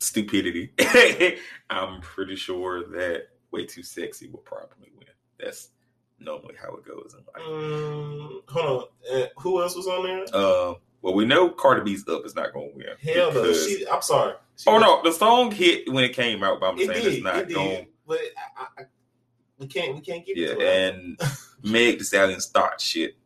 stupidity, 0.00 0.70
I'm 1.70 2.00
pretty 2.02 2.36
sure 2.36 2.84
that 2.88 3.28
Way 3.50 3.64
Too 3.64 3.82
Sexy 3.82 4.28
will 4.28 4.40
probably 4.40 4.90
win. 4.96 5.08
That's 5.40 5.70
normally 6.20 6.54
how 6.60 6.74
it 6.76 6.84
goes 6.84 7.14
in 7.18 7.24
life. 7.24 7.48
Mm, 7.50 8.40
hold 8.48 8.66
on. 9.10 9.16
Uh, 9.22 9.26
who 9.38 9.62
else 9.62 9.74
was 9.74 9.86
on 9.86 10.04
there? 10.04 10.24
Uh, 10.32 10.74
well, 11.00 11.14
we 11.14 11.24
know 11.24 11.48
Cardi 11.48 11.82
B's 11.82 12.06
Up 12.06 12.26
is 12.26 12.34
not 12.36 12.52
gonna 12.52 12.68
win. 12.74 12.86
Hell 13.02 13.32
no. 13.32 13.52
She, 13.54 13.86
I'm 13.90 14.02
sorry. 14.02 14.34
She 14.56 14.68
oh 14.68 14.74
was- 14.74 14.82
no, 14.82 15.02
the 15.10 15.16
song 15.16 15.50
hit 15.50 15.90
when 15.90 16.04
it 16.04 16.12
came 16.12 16.42
out, 16.44 16.60
but 16.60 16.66
I'm 16.72 16.78
it 16.78 16.86
saying 16.88 17.02
did. 17.04 17.14
it's 17.14 17.22
not 17.24 17.36
it 17.38 17.54
going. 17.54 17.86
But 18.06 18.18
I, 18.36 18.62
I, 18.62 18.82
I, 18.82 18.84
we 19.58 19.66
can't. 19.68 19.94
We 19.94 20.00
can't 20.02 20.26
get 20.26 20.36
Yeah, 20.36 20.50
into 20.50 20.60
it. 20.60 20.94
and 20.94 21.20
Meg 21.62 21.98
the 21.98 22.04
Stallion 22.04 22.40
start 22.40 22.80
shit 22.80 23.16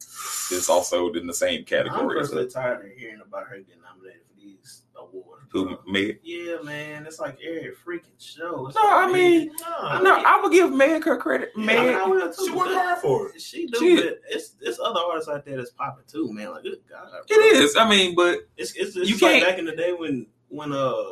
is 0.50 0.68
also 0.68 1.12
in 1.12 1.26
the 1.26 1.34
same 1.34 1.64
category. 1.64 1.90
I'm 1.90 1.94
category. 2.00 2.18
personally 2.20 2.50
So 2.50 2.60
tired 2.60 2.84
of 2.86 2.92
hearing 2.98 3.20
about 3.26 3.46
her 3.48 3.58
getting 3.58 3.82
nominated 3.82 4.22
for 4.28 4.40
these 4.40 4.82
awards. 4.96 5.42
who 5.50 5.76
Meg? 5.86 6.20
Yeah, 6.22 6.56
man, 6.62 7.06
it's 7.06 7.18
like 7.20 7.38
every 7.46 7.72
freaking 7.72 8.18
show. 8.18 8.66
It's 8.68 8.76
No, 8.76 8.82
like, 8.82 9.08
I 9.08 9.12
mean, 9.12 9.52
Nah, 9.60 10.00
no, 10.00 10.14
I 10.16 10.40
would 10.42 10.52
give 10.52 10.72
Meg 10.72 11.04
her 11.04 11.16
credit. 11.16 11.50
yeah, 11.56 11.64
Meg, 11.64 11.78
I, 11.78 11.84
mean, 11.86 11.94
I 11.94 12.04
will 12.06 12.32
too. 12.32 12.44
she 12.46 12.50
worked 12.52 12.70
but 12.70 12.74
hard 12.84 12.98
for 13.00 13.28
it. 13.30 13.40
She 13.40 13.66
do, 13.66 13.78
She- 13.78 13.96
but 13.96 14.20
it's 14.28 14.54
it's 14.60 14.78
other 14.80 15.00
artists 15.00 15.28
out 15.30 15.44
there 15.44 15.56
that's 15.56 15.70
popping 15.70 16.04
too, 16.06 16.32
man. 16.32 16.50
Like, 16.52 16.62
good 16.62 16.78
God, 16.88 17.08
bro. 17.10 17.20
it 17.28 17.56
is. 17.56 17.76
I 17.76 17.88
mean, 17.88 18.14
but 18.14 18.40
It's 18.56 18.72
it's, 18.76 18.96
it's 18.96 19.08
You 19.08 19.14
just 19.16 19.22
like 19.22 19.32
can't- 19.42 19.44
back 19.46 19.58
in 19.58 19.64
the 19.66 19.76
day 19.76 19.92
when 19.92 20.26
when 20.48 20.72
uh 20.72 21.02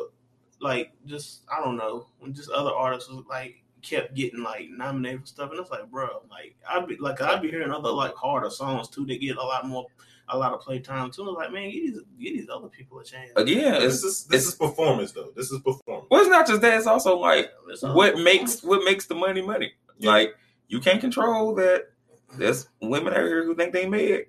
like 0.61 0.93
just 1.07 1.43
I 1.51 1.61
don't 1.65 1.77
know 1.77 2.07
when 2.19 2.35
just 2.35 2.51
other 2.51 2.71
artists 2.73 3.09
was 3.11 3.25
like 3.29 3.63
kept 3.83 4.15
getting 4.15 4.43
like 4.43 4.69
nominated 4.71 5.21
for 5.21 5.27
stuff 5.27 5.51
and 5.51 5.61
it's 5.61 5.71
like 5.71 5.91
bro 5.91 6.23
like 6.31 6.57
I'd 6.69 6.87
be 6.87 6.97
like 6.97 7.21
I'd 7.21 7.43
be 7.43 7.51
hearing 7.51 7.71
other 7.71 7.91
like 7.91 8.15
harder 8.15 8.51
songs 8.51 8.89
too 8.89 9.07
that 9.07 9.21
get 9.21 9.37
a 9.37 9.43
lot 9.43 9.67
more 9.67 9.87
a 10.33 10.39
lot 10.39 10.53
of 10.53 10.61
playtime 10.61 11.11
too. 11.11 11.29
It's 11.29 11.37
like 11.39 11.53
man, 11.53 11.71
get 11.71 11.81
these 11.81 12.01
give 12.21 12.35
these 12.35 12.49
other 12.49 12.69
people 12.69 12.99
a 13.01 13.05
chance. 13.05 13.33
again, 13.37 13.81
This 13.81 14.05
is 14.05 14.25
this 14.25 14.47
is 14.47 14.55
performance 14.55 15.13
though. 15.13 15.31
This 15.35 15.51
is 15.51 15.59
performance. 15.61 16.07
well, 16.11 16.21
it's 16.21 16.31
not 16.31 16.47
just 16.47 16.61
that. 16.61 16.77
It's 16.79 16.87
also 16.87 17.17
like 17.19 17.51
It's 17.69 17.83
what 17.83 18.19
makes 18.19 18.63
what 18.63 18.85
makes 18.85 19.07
the 19.07 19.15
money 19.17 19.43
money. 19.43 19.73
Yeah. 19.99 20.11
Like 20.13 20.35
you 20.69 20.79
can't 20.81 21.01
control 21.01 21.55
that. 21.57 21.87
There's 22.39 22.69
women 22.81 23.13
out 23.13 23.19
here 23.25 23.45
who 23.45 23.57
think 23.57 23.73
they 23.73 23.87
Meg. 23.89 24.29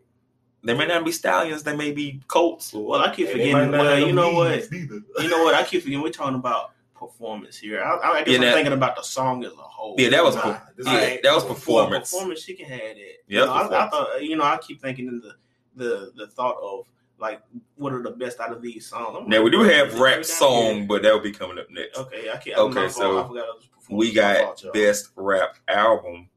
They 0.64 0.74
may 0.76 0.88
not 0.88 1.06
be 1.06 1.12
stallions. 1.12 1.62
They 1.64 1.76
may 1.76 1.92
be 1.92 2.22
colts. 2.28 2.74
Well, 2.74 3.00
I 3.02 3.14
keep 3.14 3.30
And 3.30 3.40
they 3.40 3.52
might 3.54 3.66
forgetting. 3.66 3.72
not 3.72 3.80
Well, 3.86 4.00
you 4.00 4.14
know 4.14 4.34
what? 4.34 4.52
leads 4.52 4.72
neither. 4.72 5.02
You 5.20 5.30
know 5.30 5.44
what? 5.44 5.54
I 5.56 5.64
keep 5.66 5.82
forgetting. 5.84 6.02
We're 6.04 6.10
talking 6.12 6.36
about 6.36 6.72
performance 7.12 7.58
here. 7.58 7.82
I, 7.84 7.98
I 8.20 8.20
guess 8.24 8.28
Yeah, 8.30 8.36
I'm 8.36 8.42
that- 8.42 8.54
thinking 8.54 8.74
about 8.74 8.96
the 8.96 9.02
song 9.02 9.44
as 9.44 9.52
a 9.54 9.56
whole. 9.56 9.96
yeah, 9.98 10.10
that 10.10 10.24
was 10.24 10.36
Nah, 10.36 10.42
per- 10.42 10.62
this 10.78 10.86
yeah, 10.86 10.98
is- 11.00 11.22
that 11.24 11.34
was 11.34 11.44
performance. 11.44 12.12
performance, 12.12 12.42
she 12.44 12.54
can 12.54 12.68
have 12.68 12.80
that. 12.80 12.98
You 12.98 13.40
Yeah, 13.40 13.46
know, 13.46 13.52
I, 13.54 13.86
I 13.86 13.90
thought. 13.90 14.24
You 14.24 14.36
know, 14.36 14.44
I 14.44 14.58
keep 14.58 14.82
thinking 14.82 15.08
in 15.08 15.20
the 15.20 15.34
the 15.76 16.12
the 16.16 16.28
thought 16.28 16.58
of 16.62 16.86
like 17.18 17.42
what 17.76 17.94
are 17.94 18.02
the 18.04 18.12
best 18.12 18.40
out 18.40 18.52
of 18.52 18.62
these 18.62 18.88
songs. 18.88 19.16
I'm 19.20 19.28
Now 19.30 19.38
like, 19.38 19.46
we 19.46 19.52
do 19.52 19.62
have 19.64 20.00
rap 20.00 20.24
song, 20.26 20.76
here? 20.80 20.86
but 20.88 21.02
that 21.04 21.14
will 21.14 21.20
be 21.22 21.32
coming 21.32 21.58
up 21.60 21.70
next. 21.70 21.98
Okay, 21.98 22.30
I 22.32 22.38
can't. 22.38 22.58
Okay, 22.58 22.74
my 22.76 22.82
fault. 22.88 22.94
so 22.94 23.20
I 23.20 23.28
forgot 23.28 23.44
it 23.48 23.56
was 23.56 23.66
performance. 23.68 23.90
We 24.10 24.14
got 24.14 24.38
fault, 24.60 24.74
best 24.74 25.10
rap 25.16 25.58
album 25.68 26.30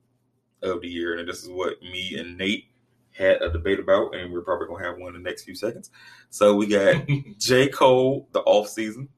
of 0.63 0.81
the 0.81 0.89
year, 0.89 1.19
and 1.19 1.29
this 1.29 1.43
is 1.43 1.51
what 1.51 1.81
me 1.83 2.17
and 2.19 2.39
Nate 2.39 2.67
had 3.13 3.41
a 3.43 3.51
debate 3.51 3.79
about, 3.81 4.15
and 4.15 4.33
we're 4.33 4.41
probably 4.43 4.67
gonna 4.67 4.85
have 4.85 4.99
one 4.99 5.15
in 5.15 5.23
the 5.23 5.29
next 5.29 5.45
few 5.45 5.55
seconds. 5.55 5.91
So 6.31 6.55
we 6.55 6.67
got 6.67 7.07
J. 7.39 7.69
Cole, 7.69 8.29
the 8.33 8.41
off 8.41 8.69
season. 8.69 9.09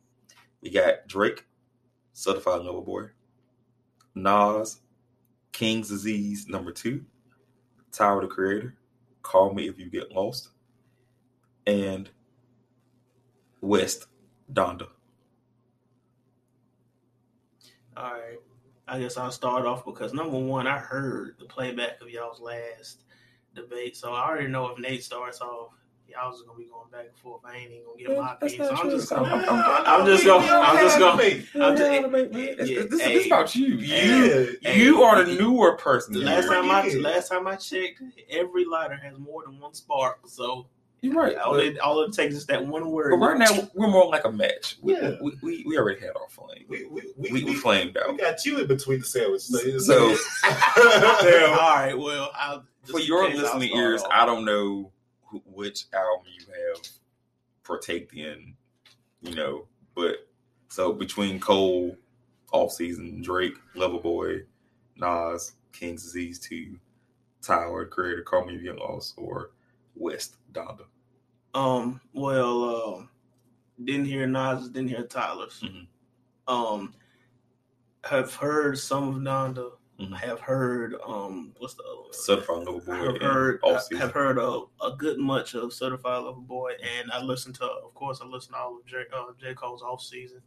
We 0.67 0.73
got 0.73 1.07
Drake, 1.07 1.45
Certified 2.13 2.63
Lover 2.63 2.81
Boy. 2.81 3.05
Nas, 4.17 4.81
King's 5.53 5.91
Disease 5.91 6.49
number 6.49 6.73
two. 6.73 7.05
Tyler 7.93 8.23
the 8.23 8.27
Creator, 8.27 8.75
Call 9.23 9.55
Me 9.55 9.69
If 9.69 9.79
You 9.79 9.89
Get 9.89 10.11
Lost. 10.11 10.49
And 11.69 12.11
West 13.61 14.09
Donda. 14.53 14.89
All 17.97 18.11
right. 18.11 18.39
I 18.89 18.99
guess 18.99 19.17
I'll 19.17 19.31
start 19.31 19.67
off 19.67 19.85
because 19.85 20.13
number 20.13 20.37
one, 20.37 20.67
I 20.67 20.79
heard 20.79 21.37
the 21.39 21.45
playback 21.45 22.03
of 22.03 22.11
y'all's 22.11 22.41
last 22.41 23.05
debate, 23.55 23.97
so 23.97 24.15
I 24.15 24.27
already 24.27 24.49
know 24.49 24.67
if 24.71 24.81
Nate 24.81 25.05
starts 25.05 25.41
off, 25.41 25.75
y'all 26.09 26.31
just 26.33 26.47
gonna 26.47 26.59
be 26.59 26.65
going 26.67 26.89
back 26.91 27.07
and 27.09 27.17
forth. 27.19 27.43
I 27.45 27.57
ain't 27.57 27.71
even 27.73 27.85
gonna 27.85 27.99
get 27.99 28.19
my 28.19 28.37
That's 28.41 28.55
opinion. 28.55 28.77
So 28.77 28.83
I'm 28.83 28.89
true. 28.89 28.99
just 28.99 29.13
I'm- 29.13 29.23
gonna. 29.25 29.47
I'm- 29.47 29.85
I'm 30.01 30.07
just 30.07 30.25
gonna- 30.25 30.47
I'm 30.47 30.79
just 30.79 30.99
gonna- 30.99 31.23
I'm 31.65 31.77
just- 31.77 32.33
This, 32.33 32.71
yeah, 32.71 32.81
this, 32.83 32.91
this 32.91 33.01
is 33.03 33.27
about 33.27 33.55
you. 33.55 33.67
You 33.77 34.57
you 34.63 35.03
are 35.03 35.23
the 35.25 35.35
newer 35.35 35.77
person. 35.77 36.15
The 36.15 36.21
last 36.21 36.47
time 36.49 36.71
I 36.71 36.89
last 37.01 37.29
time 37.29 37.47
I 37.47 37.57
checked, 37.57 38.03
every 38.31 38.65
lighter 38.65 38.97
has 38.97 39.19
more 39.19 39.45
than 39.45 39.59
one 39.59 39.75
spark. 39.75 40.21
So 40.27 40.67
You're 41.03 41.15
right. 41.15 41.37
all 41.37 41.53
But, 41.55 41.65
it 41.65 41.79
all 41.79 42.01
it 42.03 42.13
takes 42.13 42.35
is 42.35 42.47
that 42.47 42.65
one 42.67 42.91
word. 42.91 43.11
but 43.11 43.17
right 43.27 43.39
now 43.39 43.69
we're 43.75 43.87
more 43.89 44.09
like 44.09 44.25
a 44.25 44.33
match. 44.33 44.77
We, 44.83 44.95
Yeah. 44.95 45.17
we, 45.21 45.37
we, 45.43 45.65
we 45.67 45.79
already 45.79 46.01
had 46.01 46.11
our 46.17 46.29
flame. 46.31 46.65
We, 46.69 46.87
we, 46.87 47.03
we, 47.17 47.33
We, 47.33 47.45
we 47.45 47.55
flamed 47.55 47.97
out. 47.97 48.13
we 48.13 48.17
got 48.19 48.45
you 48.47 48.59
in 48.59 48.67
between 48.67 49.01
the 49.01 49.05
sandwiches. 49.05 49.87
So, 49.87 50.15
So- 50.15 51.53
all 51.53 51.77
right, 51.77 51.95
well, 51.97 52.31
I'll, 52.35 52.65
just 52.85 52.93
For 52.93 53.01
your 53.01 53.29
listening 53.29 53.77
ears, 53.77 54.03
off. 54.03 54.09
I 54.13 54.25
don't 54.27 54.45
know 54.45 54.65
who, 54.65 54.91
which 55.45 55.85
album 55.93 56.27
you 56.39 56.47
have 56.47 56.89
partaked 57.65 58.15
in, 58.15 58.55
you 59.23 59.35
know, 59.35 59.67
but 59.95 60.29
so 60.69 60.93
between 60.93 61.41
Cole, 61.41 61.97
Off 62.53 62.73
Season, 62.73 63.23
Drake, 63.23 63.57
Lover 63.75 63.99
Boy, 63.99 64.43
Nas, 64.97 65.53
King's 65.73 66.03
Disease 66.03 66.39
2, 66.41 66.79
Tyler, 67.43 67.87
Creator, 67.87 68.23
Call 68.23 68.47
Me 68.47 68.55
If 68.55 68.63
You 68.63 68.75
Lost, 68.75 69.15
or 69.17 69.51
West 69.95 70.37
Donda. 70.53 70.85
Um, 71.55 72.01
well, 72.13 72.95
um, 72.95 73.09
didn't 73.83 74.07
hear 74.07 74.27
Nas, 74.27 74.69
didn't 74.69 74.89
hear 74.89 75.05
Tyler's. 75.05 75.61
Mhm. 75.61 75.87
Um, 76.49 76.95
have 78.05 78.35
heard 78.35 78.79
some 78.79 79.09
of 79.09 79.15
Donda. 79.17 79.73
Mhm. 79.99 80.15
Have 80.15 80.41
heard 80.41 80.95
um, 81.07 81.55
what's 81.59 81.75
the 81.75 81.83
other 81.85 82.01
one? 82.03 82.13
Certified 82.13 82.65
Lover 82.67 82.81
Boy, 82.81 83.13
have 83.13 83.23
heard 83.23 83.61
I 83.65 83.81
have 83.97 84.13
heard 84.13 84.37
a, 84.39 84.63
a 84.85 84.95
good 84.97 85.19
much 85.19 85.55
of 85.55 85.73
Certified 85.73 86.23
Lover 86.25 86.41
Boy, 86.41 86.73
and 86.99 87.11
I 87.11 87.23
listened 87.23 87.55
to, 87.57 87.65
of 87.65 87.95
course, 87.95 88.21
I 88.21 88.27
listened 88.27 88.55
to 88.55 88.59
all 88.61 88.79
of 88.79 88.87
J, 88.87 89.05
uh, 89.15 89.25
J. 89.41 89.55
Cole's 89.55 89.83
off 89.83 90.03
season, 90.03 90.43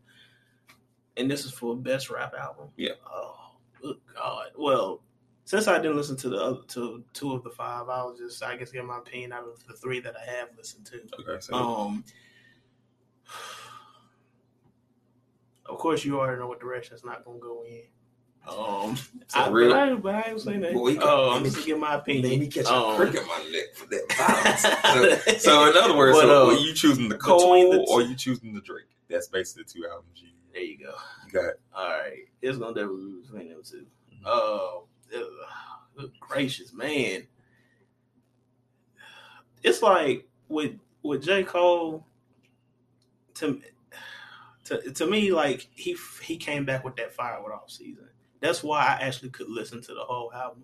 and 1.17 1.29
this 1.31 1.45
is 1.45 1.51
for 1.51 1.75
best 1.75 2.11
rap 2.11 2.35
album. 2.39 2.67
Yeah. 2.77 2.91
Oh, 3.11 3.55
good 3.81 3.97
God. 4.15 4.49
Well, 4.55 5.01
since 5.45 5.67
I 5.67 5.77
didn't 5.77 5.97
listen 5.97 6.15
to 6.17 6.29
the 6.29 6.37
other 6.37 6.61
to 6.67 7.03
two 7.13 7.33
of 7.33 7.43
the 7.43 7.49
five, 7.49 7.89
I'll 7.89 8.15
just 8.15 8.43
I 8.43 8.55
guess 8.55 8.71
get 8.71 8.85
my 8.85 8.99
opinion 8.99 9.31
out 9.33 9.45
of 9.47 9.65
the 9.65 9.73
three 9.73 9.99
that 10.01 10.13
I 10.15 10.25
have 10.29 10.49
listened 10.57 10.85
to. 10.87 11.01
Okay, 11.21 11.39
so 11.39 11.55
Um, 11.55 12.03
of 15.65 15.79
course, 15.79 16.05
you 16.05 16.19
already 16.19 16.39
know 16.39 16.47
what 16.47 16.59
direction 16.59 16.93
it's 16.93 17.03
not 17.03 17.25
going 17.25 17.39
to 17.39 17.43
go 17.43 17.63
in. 17.67 17.81
Um, 18.49 18.97
I, 19.33 19.49
real- 19.49 19.73
I, 19.73 19.93
but 19.93 20.15
I 20.15 20.29
ain't 20.31 20.41
saying 20.41 20.61
that. 20.61 20.73
Boy, 20.73 20.89
you 20.89 21.01
um, 21.01 21.37
I'm 21.37 21.43
just 21.43 21.65
give 21.65 21.77
my 21.77 21.95
opinion. 21.95 22.49
Um, 22.67 22.97
my 22.97 23.49
neck 23.51 23.75
for 23.75 23.85
that 23.87 24.13
violence. 24.17 25.41
so, 25.43 25.49
so 25.51 25.69
in 25.69 25.77
other 25.77 25.95
words, 25.95 26.17
But, 26.17 26.23
so 26.23 26.49
uh, 26.49 26.53
are 26.53 26.57
you 26.57 26.73
choosing 26.73 27.09
the 27.09 27.17
Cole 27.17 27.71
the 27.71 27.85
or 27.89 28.01
two- 28.01 28.09
you 28.09 28.15
choosing 28.15 28.53
the 28.53 28.61
Drake? 28.61 28.85
That's 29.09 29.27
basically 29.27 29.63
the 29.63 29.69
two 29.81 29.87
albums 29.87 30.21
you, 30.21 30.29
There 30.53 30.61
you 30.63 30.77
go. 30.79 30.93
you 31.25 31.31
got. 31.31 31.53
All 31.75 31.87
right, 31.89 32.25
it's 32.41 32.57
gonna 32.57 32.73
definitely 32.73 33.05
be 33.13 33.21
between 33.21 33.49
them 33.49 33.61
two. 33.63 33.85
Uh, 34.25 34.77
ugh, 35.15 35.23
good 35.95 36.11
gracious, 36.19 36.73
man. 36.73 37.25
it's 39.63 39.81
like 39.81 40.27
with 40.47 40.73
with 41.03 41.23
J 41.23 41.43
Cole. 41.43 42.05
To 43.35 43.61
to 44.65 44.91
to 44.91 45.05
me, 45.07 45.31
like 45.31 45.67
he 45.73 45.95
he 46.21 46.35
came 46.37 46.65
back 46.65 46.83
with 46.83 46.95
that 46.97 47.13
fire 47.13 47.41
with 47.41 47.53
off 47.53 47.69
season. 47.71 48.08
That's 48.41 48.63
why 48.63 48.81
I 48.81 49.05
actually 49.05 49.29
could 49.29 49.49
listen 49.49 49.81
to 49.83 49.93
the 49.93 50.03
whole 50.03 50.31
album. 50.33 50.63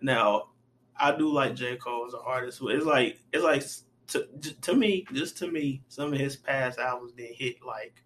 Now, 0.00 0.50
I 0.96 1.16
do 1.16 1.32
like 1.32 1.54
J 1.54 1.76
Cole 1.76 2.06
as 2.06 2.14
an 2.14 2.20
artist. 2.24 2.60
It's 2.62 2.86
like 2.86 3.18
it's 3.32 3.44
like 3.44 3.64
to 4.08 4.26
to 4.62 4.74
me, 4.74 5.06
just 5.12 5.36
to 5.38 5.50
me, 5.50 5.82
some 5.88 6.12
of 6.12 6.18
his 6.18 6.36
past 6.36 6.78
albums 6.78 7.12
didn't 7.12 7.36
hit 7.36 7.56
like 7.64 8.02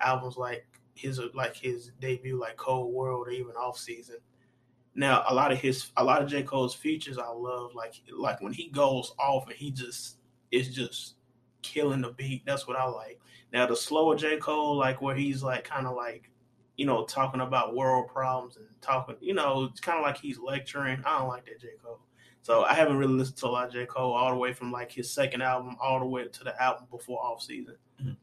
albums 0.00 0.36
like 0.36 0.66
his 0.94 1.20
like 1.34 1.56
his 1.56 1.92
debut, 2.00 2.40
like 2.40 2.56
Cole 2.56 2.90
World, 2.90 3.28
or 3.28 3.30
even 3.30 3.52
Off 3.52 3.78
Season. 3.78 4.16
Now, 4.94 5.24
a 5.28 5.34
lot 5.34 5.52
of 5.52 5.58
his, 5.58 5.90
a 5.98 6.04
lot 6.04 6.22
of 6.22 6.28
J 6.28 6.42
Cole's 6.42 6.74
features, 6.74 7.18
I 7.18 7.28
love. 7.28 7.74
Like 7.74 7.94
like 8.16 8.40
when 8.40 8.52
he 8.52 8.68
goes 8.68 9.12
off 9.18 9.46
and 9.46 9.54
he 9.56 9.70
just 9.70 10.16
is 10.50 10.74
just 10.74 11.16
killing 11.62 12.00
the 12.00 12.12
beat. 12.12 12.44
That's 12.46 12.66
what 12.66 12.78
I 12.78 12.86
like. 12.86 13.20
Now 13.52 13.66
the 13.66 13.76
slower 13.76 14.16
J 14.16 14.38
Cole, 14.38 14.76
like 14.76 15.02
where 15.02 15.14
he's 15.14 15.42
like 15.42 15.64
kind 15.64 15.86
of 15.86 15.94
like, 15.94 16.30
you 16.76 16.86
know, 16.86 17.04
talking 17.04 17.40
about 17.40 17.74
world 17.74 18.08
problems 18.08 18.56
and 18.56 18.66
talking, 18.80 19.16
you 19.20 19.34
know, 19.34 19.64
it's 19.64 19.80
kind 19.80 19.98
of 19.98 20.04
like 20.04 20.18
he's 20.18 20.38
lecturing. 20.38 21.02
I 21.04 21.18
don't 21.18 21.28
like 21.28 21.46
that 21.46 21.60
J 21.60 21.68
Cole. 21.82 22.00
So 22.42 22.64
I 22.64 22.74
haven't 22.74 22.98
really 22.98 23.14
listened 23.14 23.38
to 23.38 23.46
a 23.46 23.48
lot 23.48 23.66
of 23.66 23.72
J 23.72 23.86
Cole 23.86 24.12
all 24.12 24.30
the 24.30 24.36
way 24.36 24.52
from 24.52 24.70
like 24.70 24.92
his 24.92 25.10
second 25.10 25.42
album 25.42 25.76
all 25.80 25.98
the 25.98 26.06
way 26.06 26.28
to 26.28 26.44
the 26.44 26.62
album 26.62 26.86
before 26.90 27.18
Off 27.24 27.42
Season. 27.42 27.76
Mhm. 28.02 28.16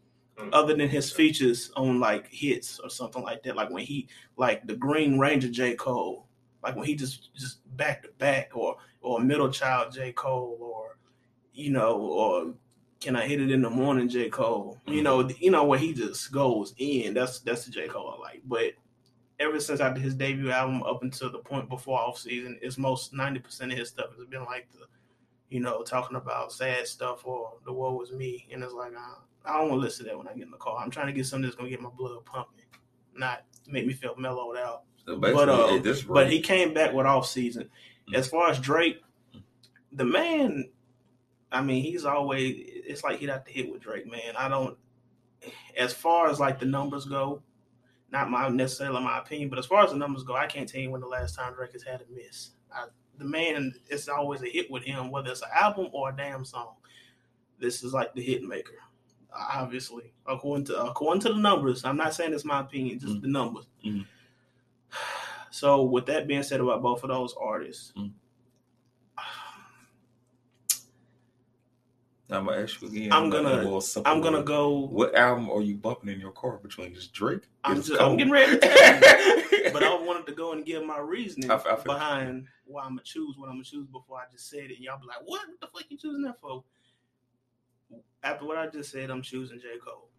Other 0.51 0.75
than 0.75 0.89
his 0.89 1.12
features 1.12 1.72
on 1.75 2.00
like 2.00 2.27
hits 2.27 2.79
or 2.79 2.89
something 2.89 3.22
like 3.22 3.43
that, 3.43 3.55
like 3.55 3.69
when 3.69 3.83
he 3.83 4.07
like 4.38 4.65
the 4.65 4.75
Green 4.75 5.19
Ranger 5.19 5.50
J 5.50 5.75
Cole, 5.75 6.27
like 6.63 6.75
when 6.75 6.86
he 6.86 6.95
just 6.95 7.36
just 7.36 7.60
back 7.75 8.03
to 8.03 8.10
back, 8.17 8.51
or 8.55 8.77
or 9.01 9.19
Middle 9.19 9.50
Child 9.51 9.93
J 9.93 10.12
Cole, 10.13 10.57
or 10.60 10.98
you 11.53 11.69
know, 11.72 12.00
or 12.00 12.53
Can 13.03 13.17
I 13.17 13.27
Hit 13.27 13.41
It 13.41 13.51
in 13.51 13.62
the 13.62 13.69
Morning 13.69 14.07
J 14.07 14.29
Cole, 14.29 14.77
you 14.88 15.01
know, 15.01 15.29
you 15.39 15.51
know 15.51 15.65
where 15.65 15.77
he 15.77 15.93
just 15.93 16.31
goes 16.31 16.74
in. 16.77 17.13
That's 17.13 17.41
that's 17.41 17.65
the 17.65 17.72
J 17.72 17.89
Cole 17.89 18.15
I 18.17 18.22
like. 18.22 18.41
But 18.45 18.72
ever 19.41 19.60
since 19.60 19.81
after 19.81 20.00
his 20.00 20.15
debut 20.15 20.51
album 20.51 20.81
up 20.83 21.03
until 21.03 21.29
the 21.29 21.39
point 21.39 21.67
before 21.67 22.00
off 22.00 22.17
season, 22.17 22.57
it's 22.62 22.77
most 22.77 23.13
ninety 23.13 23.41
percent 23.41 23.74
of 23.74 23.77
his 23.77 23.89
stuff 23.89 24.15
has 24.15 24.25
been 24.27 24.45
like 24.45 24.69
the, 24.72 24.86
you 25.50 25.60
know, 25.60 25.83
talking 25.83 26.15
about 26.15 26.53
sad 26.53 26.88
stuff 26.88 27.25
or 27.25 27.51
the 27.65 27.74
woe 27.74 27.93
was 27.93 28.13
me, 28.13 28.48
and 28.53 28.63
it's 28.63 28.74
like 28.74 28.93
I, 28.98 29.51
I 29.51 29.60
don't 29.60 29.69
want 29.69 29.81
to 29.81 29.86
listen 29.86 30.05
to 30.05 30.12
that 30.12 30.17
when 30.17 30.29
I 30.29 30.33
get 30.33 30.43
in 30.43 30.51
the 30.51 30.57
car. 30.57 30.81
I'm 30.81 30.89
trying 30.89 31.07
to 31.07 31.13
get 31.13 31.25
something 31.25 31.43
that's 31.43 31.57
gonna 31.57 31.69
get 31.69 31.81
my 31.81 31.89
blood 31.89 32.24
pumping, 32.24 32.63
not 33.17 33.43
make 33.67 33.86
me 33.86 33.91
feel 33.91 34.15
mellowed 34.15 34.55
out. 34.55 34.83
So 35.05 35.17
But, 35.17 35.50
uh, 35.50 35.77
But 36.07 36.31
he 36.31 36.39
came 36.39 36.74
back 36.74 36.93
with 36.93 37.05
off 37.05 37.27
season. 37.27 37.69
As 38.13 38.29
far 38.29 38.50
as 38.50 38.60
Drake, 38.60 39.01
the 39.91 40.05
man, 40.05 40.69
I 41.53 41.62
mean, 41.62 41.83
he's 41.83 42.03
always. 42.05 42.55
It's 42.57 43.03
like 43.03 43.19
he'd 43.19 43.29
have 43.29 43.45
to 43.45 43.51
hit 43.51 43.72
with 43.72 43.81
Drake, 43.81 44.10
man. 44.10 44.36
I 44.38 44.50
don't. 44.50 44.77
As 45.77 45.93
far 45.93 46.29
as 46.29 46.39
like 46.39 46.60
the 46.60 46.65
numbers 46.65 47.05
go, 47.05 47.41
not 48.12 48.29
my 48.29 48.50
necessarily 48.50 49.01
my 49.03 49.19
opinion, 49.19 49.50
but 49.50 49.60
as 49.60 49.65
far 49.65 49.83
as 49.83 49.91
the 49.91 49.98
numbers 49.98 50.24
go, 50.24 50.36
I 50.36 50.48
can't 50.48 50.67
tell 50.67 50.81
you 50.81 50.89
when 50.91 51.01
the 51.01 51.07
last 51.07 51.36
time 51.36 51.53
Drake 51.53 51.74
has 51.74 51.83
had 51.83 52.01
a 52.01 52.05
miss. 52.13 52.51
I, 52.74 52.86
the 53.17 53.25
man, 53.25 53.74
it's 53.89 54.07
always 54.07 54.41
a 54.41 54.48
hit 54.48 54.72
with 54.72 54.83
him, 54.83 55.12
whether 55.12 55.29
it's 55.31 55.41
an 55.43 55.50
album 55.55 55.88
or 55.93 56.10
a 56.10 56.15
damn 56.15 56.43
song. 56.43 56.75
This 57.60 57.83
is 57.83 57.93
like 57.93 58.13
the 58.15 58.22
hit 58.24 58.41
maker, 58.43 58.74
obviously, 59.31 60.12
according 60.25 60.65
to 60.65 60.81
according 60.83 61.22
to 61.22 61.29
the 61.29 61.39
numbers. 61.39 61.86
I'm 61.86 61.98
not 61.98 62.13
saying 62.15 62.33
it's 62.33 62.45
my 62.45 62.62
opinion, 62.62 63.00
just 63.00 63.13
Mm. 63.15 63.22
the 63.22 63.27
numbers. 63.27 63.67
Mhm. 63.86 64.05
So, 65.51 65.83
with 65.83 66.07
that 66.07 66.25
being 66.27 66.41
said 66.41 66.62
about 66.62 66.81
both 66.81 67.03
of 67.03 67.10
those 67.10 67.36
artists, 67.39 67.93
Mm. 67.95 68.12
I'm 72.33 72.45
gonna 72.45 72.61
ask 72.61 72.81
you 72.81 72.87
again. 72.87 73.11
I'm 73.13 73.29
gonna- 73.29 73.63
I'm 74.05 74.21
gonna 74.21 74.43
go. 74.43 74.79
What 74.88 75.15
album 75.15 75.49
are 75.49 75.62
you 75.62 75.75
bumping 75.75 76.10
in 76.10 76.19
your 76.19 76.31
car 76.31 76.58
between 76.58 76.93
just 76.93 77.13
Drake? 77.13 77.43
I'm 77.63 77.81
just? 77.81 78.01
I'm 78.01 78.17
getting 78.17 78.34
ready 78.34 78.53
to 78.53 78.58
tell 78.60 78.95
you, 79.62 79.71
but 79.71 79.84
I 79.84 79.95
wanted 80.01 80.25
to 80.27 80.34
go 80.34 80.51
and 80.53 80.65
give 80.65 80.84
my 80.84 80.99
reasoning 80.99 81.51
I- 81.51 81.55
I 81.55 81.75
behind 81.75 82.47
why 82.65 82.84
I'm 82.84 82.91
gonna 82.91 83.01
choose 83.03 83.36
what 83.38 83.47
I'm 83.47 83.55
gonna 83.55 83.63
choose 83.63 83.88
before 83.88 84.17
I 84.17 84.23
just 84.31 84.49
said 84.49 84.71
it. 84.71 84.79
Y'all 84.79 84.99
be 84.99 85.05
like, 85.08 85.17
"What? 85.25 85.47
What 85.47 85.60
the 85.62 85.67
fuck 85.67 85.86
you 85.89 85.97
choosing 85.97 86.23
that 86.23 86.39
for?" 86.41 86.63
After 88.23 88.45
what 88.45 88.58
I 88.58 88.67
just 88.67 88.91
said, 88.91 89.10
I'm 89.10 89.21
choosing 89.21 89.60
J 89.60 89.77
Cole 89.86 90.10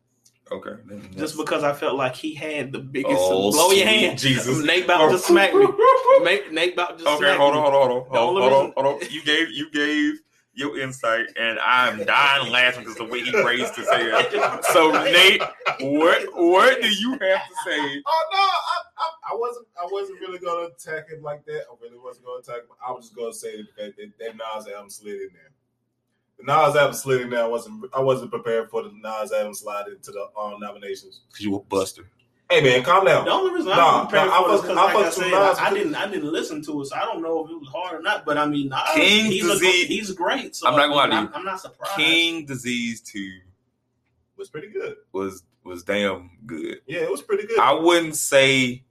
Okay, 0.53 0.73
just 1.17 1.39
because 1.39 1.65
I 1.65 1.73
felt 1.73 1.97
like 1.97 2.15
he 2.15 2.35
had 2.35 2.71
the 2.71 2.79
biggest. 2.79 3.17
Oh, 3.31 3.51
blow 3.51 3.71
your 3.71 3.87
hand, 3.87 4.19
Jesus. 4.19 4.63
Nate 4.63 4.85
about 4.85 5.11
to 5.11 5.19
smack 5.19 5.55
me. 5.55 5.67
Nate, 6.23 6.75
about 6.75 6.99
to 6.99 7.09
Okay, 7.09 7.17
smack 7.19 7.39
hold 7.39 7.55
me. 7.55 7.61
on, 7.61 7.73
hold 7.73 7.75
on, 7.75 7.81
hold 7.81 7.91
on, 7.91 8.07
hold 8.11 8.37
on, 8.37 8.43
hold 8.43 8.53
on, 8.53 8.85
hold 8.85 9.03
on. 9.03 9.09
You 9.11 9.23
gave, 9.25 9.51
you 9.51 9.71
gave 9.71 10.21
your 10.55 10.79
insight, 10.79 11.27
and 11.37 11.59
I'm 11.59 12.05
dying 12.05 12.51
laughing 12.51 12.85
because 12.85 12.97
the 12.97 13.05
way 13.05 13.23
he 13.23 13.45
raised 13.45 13.77
his 13.77 13.89
hand. 13.91 14.27
So, 14.73 14.91
Nate, 14.91 15.43
what, 15.81 16.23
what 16.35 16.81
do 16.81 16.89
you 16.89 17.11
have 17.13 17.21
to 17.21 17.55
say? 17.65 18.03
Oh 18.07 18.25
no, 18.33 18.39
I, 18.39 18.83
I, 18.99 19.33
I 19.33 19.37
wasn't. 19.37 19.67
I 19.81 19.89
wasn't 19.91 20.21
really 20.21 20.39
gonna 20.39 20.69
attack 20.69 21.11
him 21.11 21.23
like 21.23 21.45
that. 21.47 21.65
I 21.71 21.75
really 21.81 21.99
wasn't 21.99 22.27
gonna 22.27 22.41
attack 22.41 22.63
him. 22.63 22.77
I 22.87 22.93
was 22.93 23.07
just 23.07 23.17
gonna 23.17 23.33
say 23.33 23.57
that 23.57 23.67
that, 23.77 23.97
that, 23.97 24.19
that 24.19 24.37
Nas 24.37 24.69
album 24.69 24.91
slid 24.91 25.15
in 25.15 25.29
there. 25.33 25.51
The 26.39 26.45
Nas 26.45 26.77
album 26.77 26.95
slid 26.95 27.23
in 27.23 27.31
there. 27.31 27.45
I 27.45 27.49
wasn't. 27.49 27.85
I 27.95 28.01
wasn't 28.01 28.31
prepared 28.31 28.71
for 28.71 28.83
the 28.83 28.93
Nas 29.03 29.33
album 29.33 29.55
slide 29.55 29.89
into 29.89 30.13
the 30.13 30.29
um, 30.39 30.61
nominations. 30.61 31.23
Because 31.29 31.45
you 31.45 31.53
were 31.53 31.61
buster. 31.61 32.09
Hey 32.51 32.61
man, 32.63 32.83
calm 32.83 33.05
down. 33.07 33.25
The 33.25 33.31
only 33.33 33.53
reason 33.53 33.71
Nah, 33.71 34.03
I'm 34.03 34.07
prepared 34.07 34.29
nah, 34.29 34.43
for 34.43 34.51
it 34.51 34.55
is 34.55 34.61
fuck- 34.61 34.69
because, 34.71 34.77
like 34.77 34.97
I 34.97 35.03
fuck 35.03 35.13
said, 35.15 35.25
with 35.25 35.35
I, 35.35 35.67
I 35.67 35.75
didn't, 35.75 35.95
I 35.95 36.09
didn't 36.11 36.33
listen 36.33 36.63
to 36.65 36.83
it, 36.83 36.87
so 36.87 36.97
I 36.97 37.01
don't 37.01 37.23
know 37.23 37.45
if 37.45 37.51
it 37.51 37.55
was 37.55 37.69
hard 37.69 37.99
or 37.99 38.03
not. 38.03 38.27
But 38.27 38.37
I 38.37 38.47
mean, 38.47 38.69
Nas, 38.69 38.81
King 38.95 39.27
he's 39.33 39.45
a, 39.47 39.53
Disease- 39.55 39.89
he's 39.89 40.11
great. 40.13 40.55
So 40.55 40.69
I'm 40.69 40.77
not 40.77 40.89
gonna 40.89 41.27
to 41.31 41.37
I'm, 41.39 41.45
not 41.45 41.61
surprised. 41.61 41.97
King 41.97 42.45
Disease 42.45 43.01
Two 43.01 43.39
was 44.37 44.51
pretty 44.51 44.69
good. 44.69 44.97
was 45.13 45.43
was 45.65 45.83
damn 45.85 46.31
good. 46.45 46.81
Yeah, 46.87 47.01
it 47.01 47.11
was 47.11 47.23
pretty 47.23 47.47
good. 47.47 47.59
I 47.59 47.73
wouldn't 47.73 48.17
say 48.17 48.85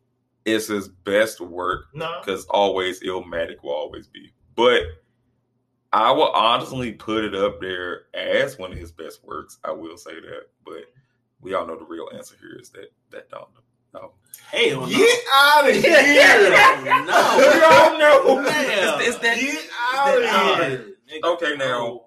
it's 0.45 0.67
his 0.67 0.87
best 0.89 1.39
work 1.39 1.85
no, 1.93 2.19
because 2.19 2.45
always 2.47 3.01
Illmatic 3.01 3.63
will 3.63 3.73
always 3.73 4.07
be. 4.07 4.33
But 4.55 4.81
I 5.93 6.11
will 6.11 6.31
honestly 6.31 6.91
put 6.91 7.23
it 7.23 7.35
up 7.35 7.61
there 7.61 8.05
as 8.15 8.57
one 8.57 8.71
of 8.71 8.77
his 8.79 8.91
best 8.91 9.23
works. 9.23 9.59
I 9.63 9.71
will 9.71 9.95
say 9.95 10.15
that. 10.15 10.47
But 10.65 10.85
we 11.43 11.53
all 11.53 11.67
know 11.67 11.77
the 11.77 11.85
real 11.85 12.09
answer 12.15 12.35
here 12.39 12.57
is 12.59 12.69
that 12.71 12.91
that 13.11 13.29
don't 13.29 13.47
no. 13.93 14.13
Hell 14.51 14.81
no. 14.81 14.87
get 14.87 15.19
out 15.31 15.69
of 15.69 15.75
here. 15.75 16.49
no. 17.05 17.37
We 17.37 17.61
all 17.63 17.99
know. 17.99 18.41
Man. 18.41 18.99
It's, 18.99 19.07
it's 19.09 19.17
that 19.19 19.37
Get 19.39 19.69
out 19.93 20.17
of 20.17 20.23
Nah, 20.23 20.55
here. 20.69 20.85
nigga, 21.11 21.33
Okay, 21.35 21.55
now, 21.57 22.01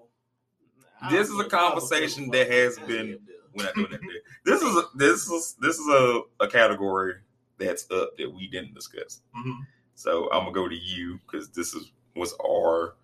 this 1.09 1.27
is 1.29 1.33
a 1.33 1.37
know. 1.37 1.39
I 1.39 1.47
don't 1.47 1.49
conversation 1.49 2.29
that 2.31 2.51
has 2.51 2.77
been- 2.79 3.19
We're 3.53 3.63
not 3.65 3.75
doing 3.75 3.91
that. 3.91 4.01
There. 4.01 4.09
This 4.45 4.61
is 4.61 4.75
a, 4.75 4.83
this 4.95 5.27
is 5.29 5.55
this 5.61 5.77
is 5.77 5.87
a, 5.87 6.21
a 6.41 6.47
category 6.47 7.13
that's 7.57 7.89
up 7.91 8.17
that 8.17 8.33
we 8.33 8.47
didn't 8.47 8.73
discuss. 8.73 9.21
Mhm. 9.35 9.59
So 9.95 10.29
I'm 10.31 10.41
gonna 10.41 10.51
go 10.51 10.67
to 10.67 10.75
you 10.75 11.19
because 11.25 11.49
this 11.51 11.73
is 11.73 11.91
was 12.15 12.33
our 12.45 12.95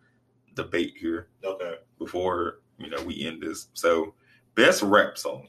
debate 0.55 0.93
here 0.99 1.27
Okay. 1.43 1.75
before 1.99 2.59
you 2.77 2.89
know 2.89 3.01
we 3.03 3.25
end 3.25 3.41
this. 3.41 3.67
So 3.73 4.13
best 4.55 4.83
rap 4.83 5.17
song. 5.17 5.47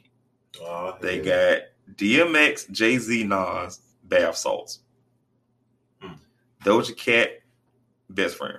Oh, 0.60 0.96
They 1.00 1.20
got 1.20 1.62
DMX, 1.94 2.70
Jay 2.70 2.98
Z, 2.98 3.24
Nas, 3.24 3.80
Bath 4.04 4.36
Salts. 4.36 4.80
Hmm. 6.00 6.14
Doja 6.64 6.96
Cat, 6.96 7.40
Best 8.10 8.36
Friend. 8.36 8.58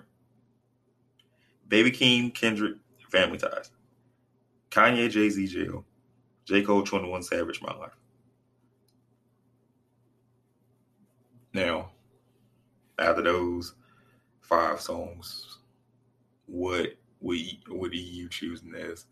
Baby 1.67 1.91
Keem, 1.91 2.33
Kendrick, 2.33 2.75
Family 3.09 3.37
Ties. 3.37 3.71
Kanye, 4.71 5.09
Jay 5.09 5.29
Z, 5.29 5.47
Jail. 5.47 5.85
J. 6.45 6.61
Cole, 6.61 6.83
21 6.83 7.23
Savage, 7.23 7.61
My 7.61 7.73
Life. 7.75 7.97
Now, 11.53 11.91
after 12.99 13.21
those 13.21 13.73
five 14.41 14.79
songs, 14.81 15.59
what 16.45 16.95
we 17.21 17.61
what 17.69 17.91
are 17.91 17.95
you 17.95 18.29
choosing 18.29 18.75
as? 18.75 19.05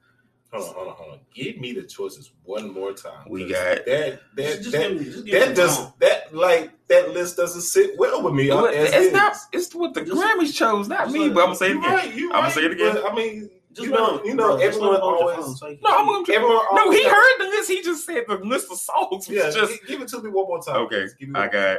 Hold 0.53 0.67
on, 0.69 0.73
hold 0.75 0.87
on, 0.87 0.93
hold 0.95 1.11
on. 1.13 1.19
Give 1.33 1.57
me 1.57 1.73
the 1.73 1.81
choices 1.83 2.31
one 2.43 2.71
more 2.73 2.93
time. 2.93 3.25
We 3.27 3.49
got- 3.49 3.85
that. 3.85 3.85
That 3.85 4.21
Just, 4.37 4.57
just 4.59 4.71
that 4.73 4.89
give 4.89 4.97
me, 4.99 5.05
just 5.05 5.25
give 5.25 5.33
me 5.33 5.39
that 5.39 5.55
does 5.55 5.77
tone. 5.77 5.93
that 5.99 6.35
like 6.35 6.87
that 6.87 7.09
list 7.11 7.37
doesn't 7.37 7.61
sit 7.61 7.97
well 7.97 8.21
with 8.21 8.33
me. 8.35 8.49
Well, 8.49 8.65
it's 8.65 8.93
is. 8.95 9.11
not. 9.13 9.35
It's 9.51 9.73
what 9.73 9.93
the 9.95 10.05
Just- 10.05 10.13
Grammys 10.21 10.53
chose, 10.53 10.87
not 10.87 11.09
me. 11.11 11.21
let- 11.21 11.33
But 11.33 11.39
I'm 11.41 11.45
gonna 11.47 11.55
say 11.55 11.71
it 11.71 11.77
again. 11.77 11.91
right, 11.91 12.35
I'ma 12.35 12.49
say 12.49 12.65
it 12.65 12.71
again. 12.71 12.93
but, 12.95 13.11
I 13.11 13.15
mean, 13.15 13.49
Just 13.73 13.87
you 13.87 13.93
know, 13.93 14.03
let 14.03 14.21
him- 14.21 14.25
you 14.27 14.35
know, 14.35 14.43
bro, 14.55 14.57
just 14.59 14.79
let 14.79 14.93
everyone 14.93 14.93
your 14.93 15.01
always. 15.03 15.35
phone 15.45 15.55
so 15.55 15.67
he 15.69 15.75
can 15.77 15.81
No, 15.83 15.97
I'm 15.97 16.05
gonna. 16.05 16.33
Everyone 16.37 16.65
No, 16.75 16.91
he 16.91 17.03
heard 17.03 17.37
the 17.39 17.45
list. 17.45 17.69
He 17.71 17.81
just 17.81 18.05
said 18.05 18.25
the 18.27 18.35
list 18.37 18.71
of 18.71 18.77
songs 18.77 19.27
Yeah, 19.27 19.49
just 19.49 19.85
give 19.87 20.01
it 20.01 20.07
to 20.09 20.21
me 20.21 20.29
one 20.29 20.45
more 20.47 20.61
time. 20.61 20.75
Okay. 20.85 21.07
Give 21.19 21.29
me 21.29 21.35
I 21.39 21.43
one- 21.47 21.51
got 21.51 21.77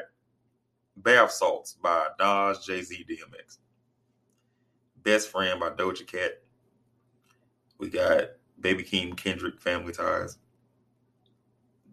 Bath 0.97 1.31
Salts 1.33 1.75
by 1.75 2.09
Nas, 2.19 2.65
Jay 2.67 2.83
Z, 2.83 3.05
DMX. 3.09 3.59
Best 5.05 5.29
Friend 5.31 5.61
by 5.61 5.71
Doja 5.71 6.05
Cat. 6.07 6.41
We 7.79 7.91
got 7.91 8.31
Baby 8.61 8.85
Keem, 8.85 9.17
Kendrick, 9.17 9.61
Family 9.61 9.93
Ties. 9.93 10.39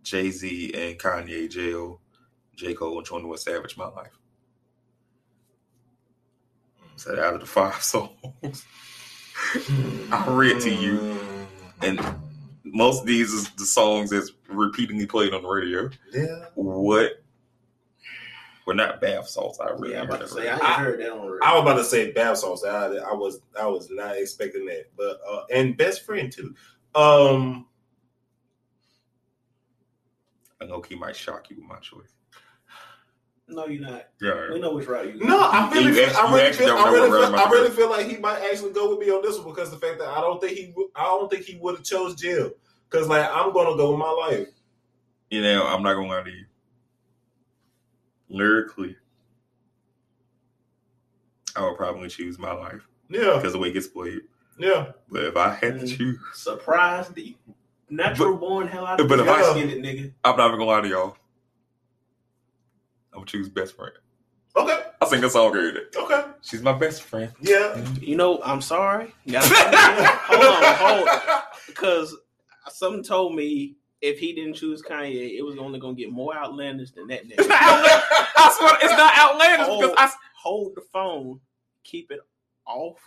Jay 0.03 0.29
Z 0.31 0.73
and 0.73 0.99
Kanye, 0.99 1.49
Jail. 1.49 1.99
J. 2.55 2.73
Cole 2.73 2.97
and 2.97 3.05
21 3.05 3.37
Savage, 3.39 3.77
My 3.77 3.87
Life. 3.87 4.17
So 6.95 7.19
out 7.19 7.33
of 7.33 7.39
the 7.39 7.45
five 7.47 7.81
songs, 7.83 8.13
I 10.11 10.25
read 10.27 10.61
to 10.61 10.69
you, 10.69 11.19
and 11.81 11.99
most 12.63 13.01
of 13.01 13.07
these 13.07 13.33
is 13.33 13.49
the 13.51 13.65
songs 13.65 14.11
that's 14.11 14.31
repeatedly 14.47 15.07
played 15.07 15.33
on 15.33 15.41
the 15.41 15.49
radio. 15.49 15.89
yeah. 16.13 16.45
What? 16.53 17.20
Well, 18.77 18.87
not 18.87 19.01
bath 19.01 19.27
salts. 19.27 19.59
I 19.59 19.69
really 19.71 19.91
Yeah, 19.93 20.01
I'm 20.01 20.07
about 20.07 20.21
to 20.21 20.27
say 20.27 20.47
I 20.47 20.53
radio. 20.53 20.65
ain't 20.67 20.77
heard 20.77 20.99
that 21.01 21.11
on. 21.11 21.39
I 21.43 21.53
was 21.55 21.61
about 21.61 21.73
to 21.75 21.83
say 21.83 22.11
bath 22.11 22.37
salts. 22.37 22.63
I, 22.63 22.85
I 22.95 23.13
was 23.13 23.41
I 23.59 23.65
was 23.67 23.89
not 23.89 24.15
expecting 24.17 24.65
that, 24.67 24.85
but 24.95 25.19
uh, 25.29 25.43
and 25.53 25.75
best 25.77 26.05
friend 26.05 26.31
too. 26.31 26.55
Um, 26.95 27.67
I 30.61 30.65
know 30.65 30.81
he 30.81 30.95
might 30.95 31.15
shock 31.15 31.49
you 31.49 31.57
with 31.57 31.65
my 31.65 31.77
choice. 31.79 32.13
No, 33.47 33.65
you're 33.67 33.81
not. 33.81 34.07
Yeah. 34.21 34.53
We 34.53 34.59
know 34.59 34.73
which 34.75 34.87
route 34.87 35.13
you. 35.13 35.25
no, 35.25 35.37
I 35.41 35.69
really, 35.71 35.87
You 35.87 35.93
feel, 35.95 36.05
actually- 36.05 36.17
I 36.21 36.31
really 36.33 36.41
actually 36.47 36.65
feel, 36.67 36.77
I 36.77 36.91
really 36.91 37.09
feel, 37.09 37.35
I 37.35 37.49
really 37.49 37.69
feel 37.71 37.89
like 37.89 38.07
he 38.07 38.17
might 38.17 38.39
actually 38.49 38.71
go 38.71 38.89
with 38.91 38.99
me 39.05 39.11
on 39.11 39.21
this 39.21 39.37
one 39.39 39.49
because 39.49 39.71
the 39.71 39.77
fact 39.77 39.99
that 39.99 40.07
I 40.07 40.21
don't 40.21 40.39
think 40.39 40.57
he, 40.57 40.71
would- 40.75 40.91
I 40.95 41.03
don't 41.03 41.29
think 41.29 41.43
he 41.45 41.57
would 41.57 41.75
have 41.75 41.83
chose 41.83 42.15
jail. 42.15 42.51
Because 42.89 43.07
like 43.09 43.27
I'm 43.29 43.51
gonna 43.51 43.75
go 43.75 43.91
with 43.91 43.99
my 43.99 44.09
life. 44.11 44.47
You 45.29 45.41
know, 45.41 45.65
I'm 45.67 45.81
not 45.83 45.95
gonna 45.95 46.07
lie 46.07 46.23
to 46.23 46.29
you. 46.29 46.45
Lyrically, 48.31 48.95
I 51.55 51.63
would 51.65 51.75
probably 51.77 52.07
choose 52.09 52.39
my 52.39 52.53
life 52.53 52.87
Yeah, 53.09 53.35
because 53.35 53.53
the 53.53 53.59
way 53.59 53.69
it 53.69 53.73
gets 53.73 53.87
played. 53.87 54.21
yeah. 54.57 54.93
But 55.09 55.23
if 55.25 55.35
I 55.37 55.53
had 55.53 55.79
to 55.81 55.85
Mm. 55.85 55.97
choose, 55.97 56.19
Surprised 56.33 57.13
the 57.13 57.35
natural 57.89 58.37
born 58.37 58.67
hell 58.67 58.85
out 58.85 59.01
of 59.01 59.07
but 59.09 59.17
the 59.17 59.23
if 59.23 59.29
I- 59.29 59.41
light 59.41 59.51
skinned 59.51 59.83
nigga. 59.83 60.13
I'm 60.23 60.37
not 60.37 60.47
even 60.47 60.59
gonna 60.59 60.71
lie 60.71 60.81
to 60.81 60.87
y'all. 60.87 61.17
I'm 63.13 63.19
gonna 63.19 63.25
choose 63.25 63.49
best 63.49 63.75
friend. 63.75 63.91
Okay, 64.55 64.81
I 65.01 65.05
sing 65.07 65.23
a 65.23 65.29
song 65.29 65.47
every 65.55 65.73
day. 65.73 65.79
okay. 65.95 66.23
She's 66.41 66.61
my 66.61 66.73
best 66.73 67.03
friend. 67.03 67.33
Yeah. 67.41 67.77
You 67.99 68.15
know, 68.15 68.41
I'm 68.43 68.61
sorry. 68.61 69.13
Hold 69.27 70.45
on, 70.45 70.75
hold 70.75 71.07
on. 71.09 71.41
Because 71.67 72.15
something 72.69 73.03
told 73.03 73.35
me 73.35 73.75
if 74.01 74.19
he 74.19 74.33
didn't 74.33 74.55
choose 74.55 74.81
Kanye, 74.81 75.37
it 75.37 75.43
was 75.43 75.57
only 75.57 75.79
gonna 75.79 75.93
get 75.93 76.11
more 76.11 76.35
outlandish 76.35 76.91
than 76.91 77.07
that 77.07 77.21
It's 77.23 77.33
nigga. 77.45 77.49
not 77.49 77.61
outlandish. 77.61 78.03
I 78.37 78.55
swear, 78.57 78.77
it's 78.81 78.97
not 78.97 79.17
outlandish 79.17 79.67
Oh. 79.69 79.81
because 79.81 79.95
I. 79.97 80.11
Hold 80.35 80.73
the 80.75 80.81
phone. 80.91 81.39
Keep 81.83 82.11
it 82.11 82.19
off 82.65 82.97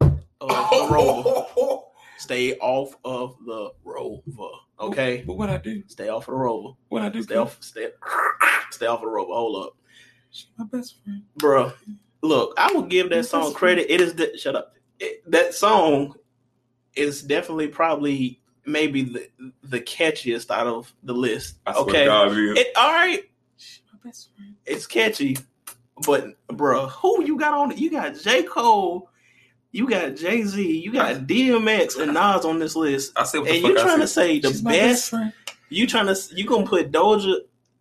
of 0.00 0.18
the 0.40 0.46
oh. 0.50 0.90
rover. 0.90 1.80
Stay 2.18 2.54
off 2.58 2.94
of 3.04 3.36
the 3.46 3.70
rover. 3.82 4.50
Okay? 4.78 5.24
But 5.26 5.34
what 5.34 5.48
I 5.50 5.56
do? 5.56 5.82
Stay 5.88 6.08
off 6.10 6.28
of 6.28 6.32
the 6.32 6.38
rover. 6.38 6.74
What 6.88 7.02
I 7.02 7.08
do? 7.08 7.22
Stay 7.22 7.36
off 7.36 7.56
stay 7.62 7.88
stay 8.70 8.86
off 8.86 8.98
of 9.00 9.06
the 9.06 9.10
rover. 9.10 9.32
Hold 9.32 9.64
up. 9.66 9.76
She's 10.30 10.48
my 10.58 10.64
best 10.66 11.02
friend. 11.02 11.22
Bruh. 11.38 11.72
Look, 12.22 12.54
I 12.58 12.72
will 12.72 12.82
give 12.82 13.10
that 13.10 13.24
song 13.26 13.52
credit. 13.54 13.86
It 13.92 14.00
is 14.00 14.14
the, 14.14 14.36
shut 14.36 14.56
up. 14.56 14.74
It, 14.98 15.22
that 15.30 15.54
song 15.54 16.14
is 16.94 17.22
definitely 17.22 17.68
probably 17.68 18.40
maybe 18.66 19.02
the 19.02 19.30
the 19.62 19.80
catchiest 19.80 20.50
out 20.50 20.66
of 20.66 20.92
the 21.02 21.14
list. 21.14 21.56
I 21.66 21.72
swear 21.72 21.82
okay. 21.84 21.98
to 22.00 22.06
God, 22.06 22.32
it 22.32 22.38
is. 22.38 22.58
It 22.58 22.66
all 22.76 22.92
right. 22.92 23.22
She's 23.56 23.82
my 23.92 23.98
best 24.08 24.30
friend. 24.36 24.54
It's 24.66 24.86
catchy, 24.86 25.38
but 26.06 26.28
bro, 26.48 26.88
who 26.88 27.24
you 27.24 27.38
got 27.38 27.54
on 27.54 27.72
it? 27.72 27.78
You 27.78 27.90
got 27.90 28.16
J. 28.18 28.42
Cole, 28.42 29.10
you 29.74 29.88
got 29.88 30.14
Jay 30.16 30.44
Z, 30.44 30.80
you 30.80 30.92
got 30.92 31.26
DMX 31.26 32.00
and 32.00 32.14
Nas 32.14 32.44
on 32.44 32.58
this 32.58 32.76
list. 32.76 33.12
I 33.16 33.24
said 33.24 33.40
what 33.40 33.48
the 33.48 33.56
And 33.56 33.64
you 33.64 33.78
I 33.78 33.82
trying 33.82 34.00
to 34.00 34.06
say 34.06 34.38
the 34.38 34.48
She's 34.48 34.62
best 34.62 34.78
best 34.78 35.10
friend. 35.10 35.32
you 35.68 35.86
trying 35.86 36.06
to 36.06 36.16
you 36.34 36.46
gonna 36.46 36.66
put 36.66 36.92
Doja 36.92 37.40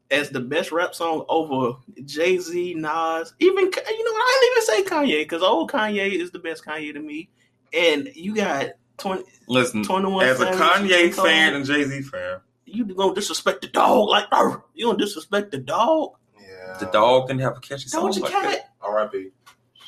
as 0.10 0.30
the 0.30 0.40
best 0.40 0.72
rap 0.72 0.96
song 0.96 1.26
over 1.30 1.78
Jay 2.06 2.38
Z, 2.38 2.74
Nas, 2.76 3.34
even 3.40 3.66
you 3.66 4.04
know 4.04 4.12
what? 4.12 4.22
I 4.22 4.40
didn't 4.42 4.52
even 4.52 4.90
say 4.90 4.96
Kanye 4.96 5.24
because 5.24 5.44
old 5.44 5.72
Kanye 5.72 6.12
is 6.12 6.32
the 6.32 6.40
best 6.40 6.66
Kanye 6.66 6.94
to 6.94 7.00
me, 7.00 7.30
and 7.74 8.10
you 8.16 8.36
got 8.36 8.70
20, 9.04 9.24
Listen, 9.48 9.84
21 9.84 10.26
as 10.26 10.40
a 10.40 10.52
Kanye 10.52 11.14
fan 11.14 11.54
and 11.56 11.66
Jay 11.66 11.84
Z 11.84 12.02
fan, 12.04 12.40
you 12.66 12.86
gonna 12.86 13.14
disrespect 13.14 13.62
the 13.62 13.68
dog 13.68 14.10
like 14.10 14.26
"Arr." 14.32 14.64
you 14.74 14.86
gonna 14.86 14.98
disrespect 14.98 15.52
the 15.52 15.58
dog? 15.58 16.14
Yeah. 16.40 16.78
the 16.80 16.86
dog 16.88 17.28
didn't 17.28 17.42
have 17.42 17.58
a 17.58 17.60
catchy 17.60 17.90
song 17.90 18.12
Doja 18.12 18.22
like 18.22 18.32
Cat. 18.32 18.44
that. 18.44 18.70
R.I.P. 18.82 19.30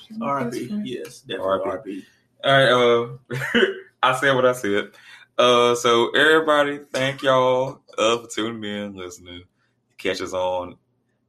She's 0.07 0.17
my 0.17 0.43
best 0.43 0.57
R.I.P. 0.57 0.81
Yes, 0.83 1.21
definitely 1.21 1.71
R.I.P. 1.71 2.05
All 2.43 2.51
right, 2.51 3.39
uh, 3.39 3.61
I 4.03 4.19
said 4.19 4.33
what 4.33 4.45
I 4.45 4.53
said. 4.53 4.91
Uh, 5.37 5.75
so 5.75 6.09
everybody, 6.11 6.79
thank 6.93 7.23
y'all 7.23 7.81
uh, 7.97 8.19
for 8.19 8.27
tuning 8.27 8.63
in, 8.63 8.95
listening. 8.95 9.43
Catch 9.97 10.21
us 10.21 10.33
on 10.33 10.77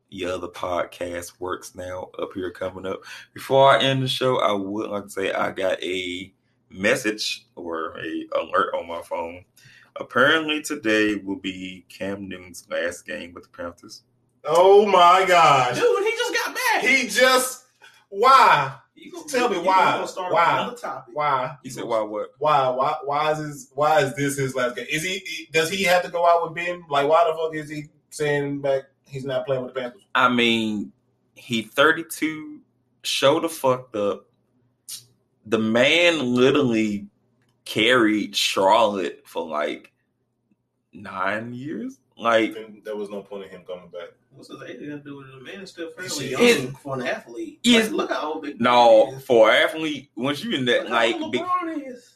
your 0.09 0.33
other 0.33 0.49
podcast 0.49 1.33
works 1.41 1.75
now 1.75 2.11
up 2.19 2.31
here 2.35 2.51
coming 2.51 2.87
up. 2.87 3.01
Before 3.35 3.71
I 3.71 3.83
end 3.83 4.03
the 4.03 4.09
show, 4.09 4.41
I 4.41 4.53
would 4.53 4.91
like 4.91 5.05
to 5.05 5.11
say 5.11 5.33
I 5.33 5.51
got 5.51 5.83
a 5.83 6.33
message 6.71 7.47
or 7.55 7.99
a 7.99 8.27
alert 8.39 8.75
on 8.75 8.87
my 8.89 9.03
phone. 9.03 9.45
Apparently 9.97 10.61
today 10.63 11.15
will 11.17 11.37
be 11.37 11.85
Cam 11.89 12.29
Newton's 12.29 12.67
last 12.71 13.07
game 13.07 13.33
with 13.33 13.45
the 13.45 13.51
Panthers. 13.51 14.03
Oh 14.45 14.87
my 14.87 15.25
God, 15.27 15.75
Dude, 15.75 16.05
he 16.05 16.11
just 16.11 16.35
got 16.35 16.55
back. 16.55 16.83
He 16.85 17.09
just 17.09 17.65
why? 18.09 18.77
You 18.95 19.13
gonna- 19.13 19.27
Tell 19.29 19.49
me 19.49 19.57
you 19.57 19.63
why. 19.63 19.93
gonna 19.93 20.09
start 20.09 20.33
Why? 20.33 20.53
another 20.63 20.77
topic. 20.77 21.15
Why? 21.15 21.57
He 21.63 21.69
said, 21.71 21.85
"Why 21.85 22.01
what?" 22.01 22.31
Why? 22.39 22.69
Why? 22.69 22.95
Why 23.05 23.33
is 23.33 23.39
this? 23.39 23.71
Why 23.75 24.01
is 24.03 24.15
this 24.15 24.39
his 24.39 24.55
last 24.55 24.77
game? 24.77 24.87
Is 24.91 25.03
he? 25.03 25.49
Does 25.53 25.69
he 25.71 25.83
have 25.85 26.03
to 26.03 26.09
go 26.11 26.25
out 26.27 26.43
with 26.45 26.55
Ben? 26.55 26.83
Like, 26.89 27.07
why 27.09 27.25
the 27.29 27.37
fuck 27.37 27.55
is 27.55 27.69
he 27.69 27.85
saying 28.11 28.61
back 28.63 28.85
he's 29.07 29.25
not 29.25 29.45
playing 29.45 29.65
with 29.65 29.75
the 29.75 29.81
Panthers? 29.81 30.03
I 30.15 30.29
mean, 30.29 30.93
he 31.35 31.63
32, 31.63 32.61
Show 33.03 33.39
the 33.41 33.49
fucked 33.49 33.95
up. 33.97 34.27
The 35.47 35.59
man 35.59 36.35
literally 36.35 37.07
carried 37.65 38.35
Charlotte 38.37 39.23
for 39.25 39.47
like 39.47 39.93
nine 40.93 41.53
years. 41.55 41.99
Like, 42.19 42.57
And 42.57 42.83
there 42.85 42.97
was 42.97 43.11
no 43.11 43.23
point 43.23 43.45
in 43.45 43.51
him 43.51 43.63
coming 43.67 43.89
back. 43.89 44.09
What's 44.35 44.49
his 44.49 44.61
age 44.63 44.81
got 44.81 44.97
to 44.97 44.99
do 44.99 45.17
with 45.19 45.27
it? 45.29 45.39
The 45.39 45.45
man 45.45 45.61
is 45.63 45.71
still 45.71 45.91
fairly 45.91 46.09
See, 46.11 46.31
young 46.31 46.41
it- 46.43 46.77
for 46.79 46.99
an 46.99 47.07
athlete. 47.07 47.61
Yes. 47.63 47.87
Like, 47.91 47.93
look 47.93 48.11
how 48.11 48.33
old 48.35 48.43
Big 48.43 48.61
no, 48.61 49.07
Ben 49.07 49.15
is. 49.17 49.25
for 49.25 49.51
an 49.51 49.63
athlete, 49.63 50.11
once 50.17 50.43
you 50.43 50.53
in 50.57 50.65
that, 50.67 50.83
Look 50.85 50.91
like, 50.91 51.15
old 51.17 51.33
big, 51.33 51.43
is. 51.87 52.13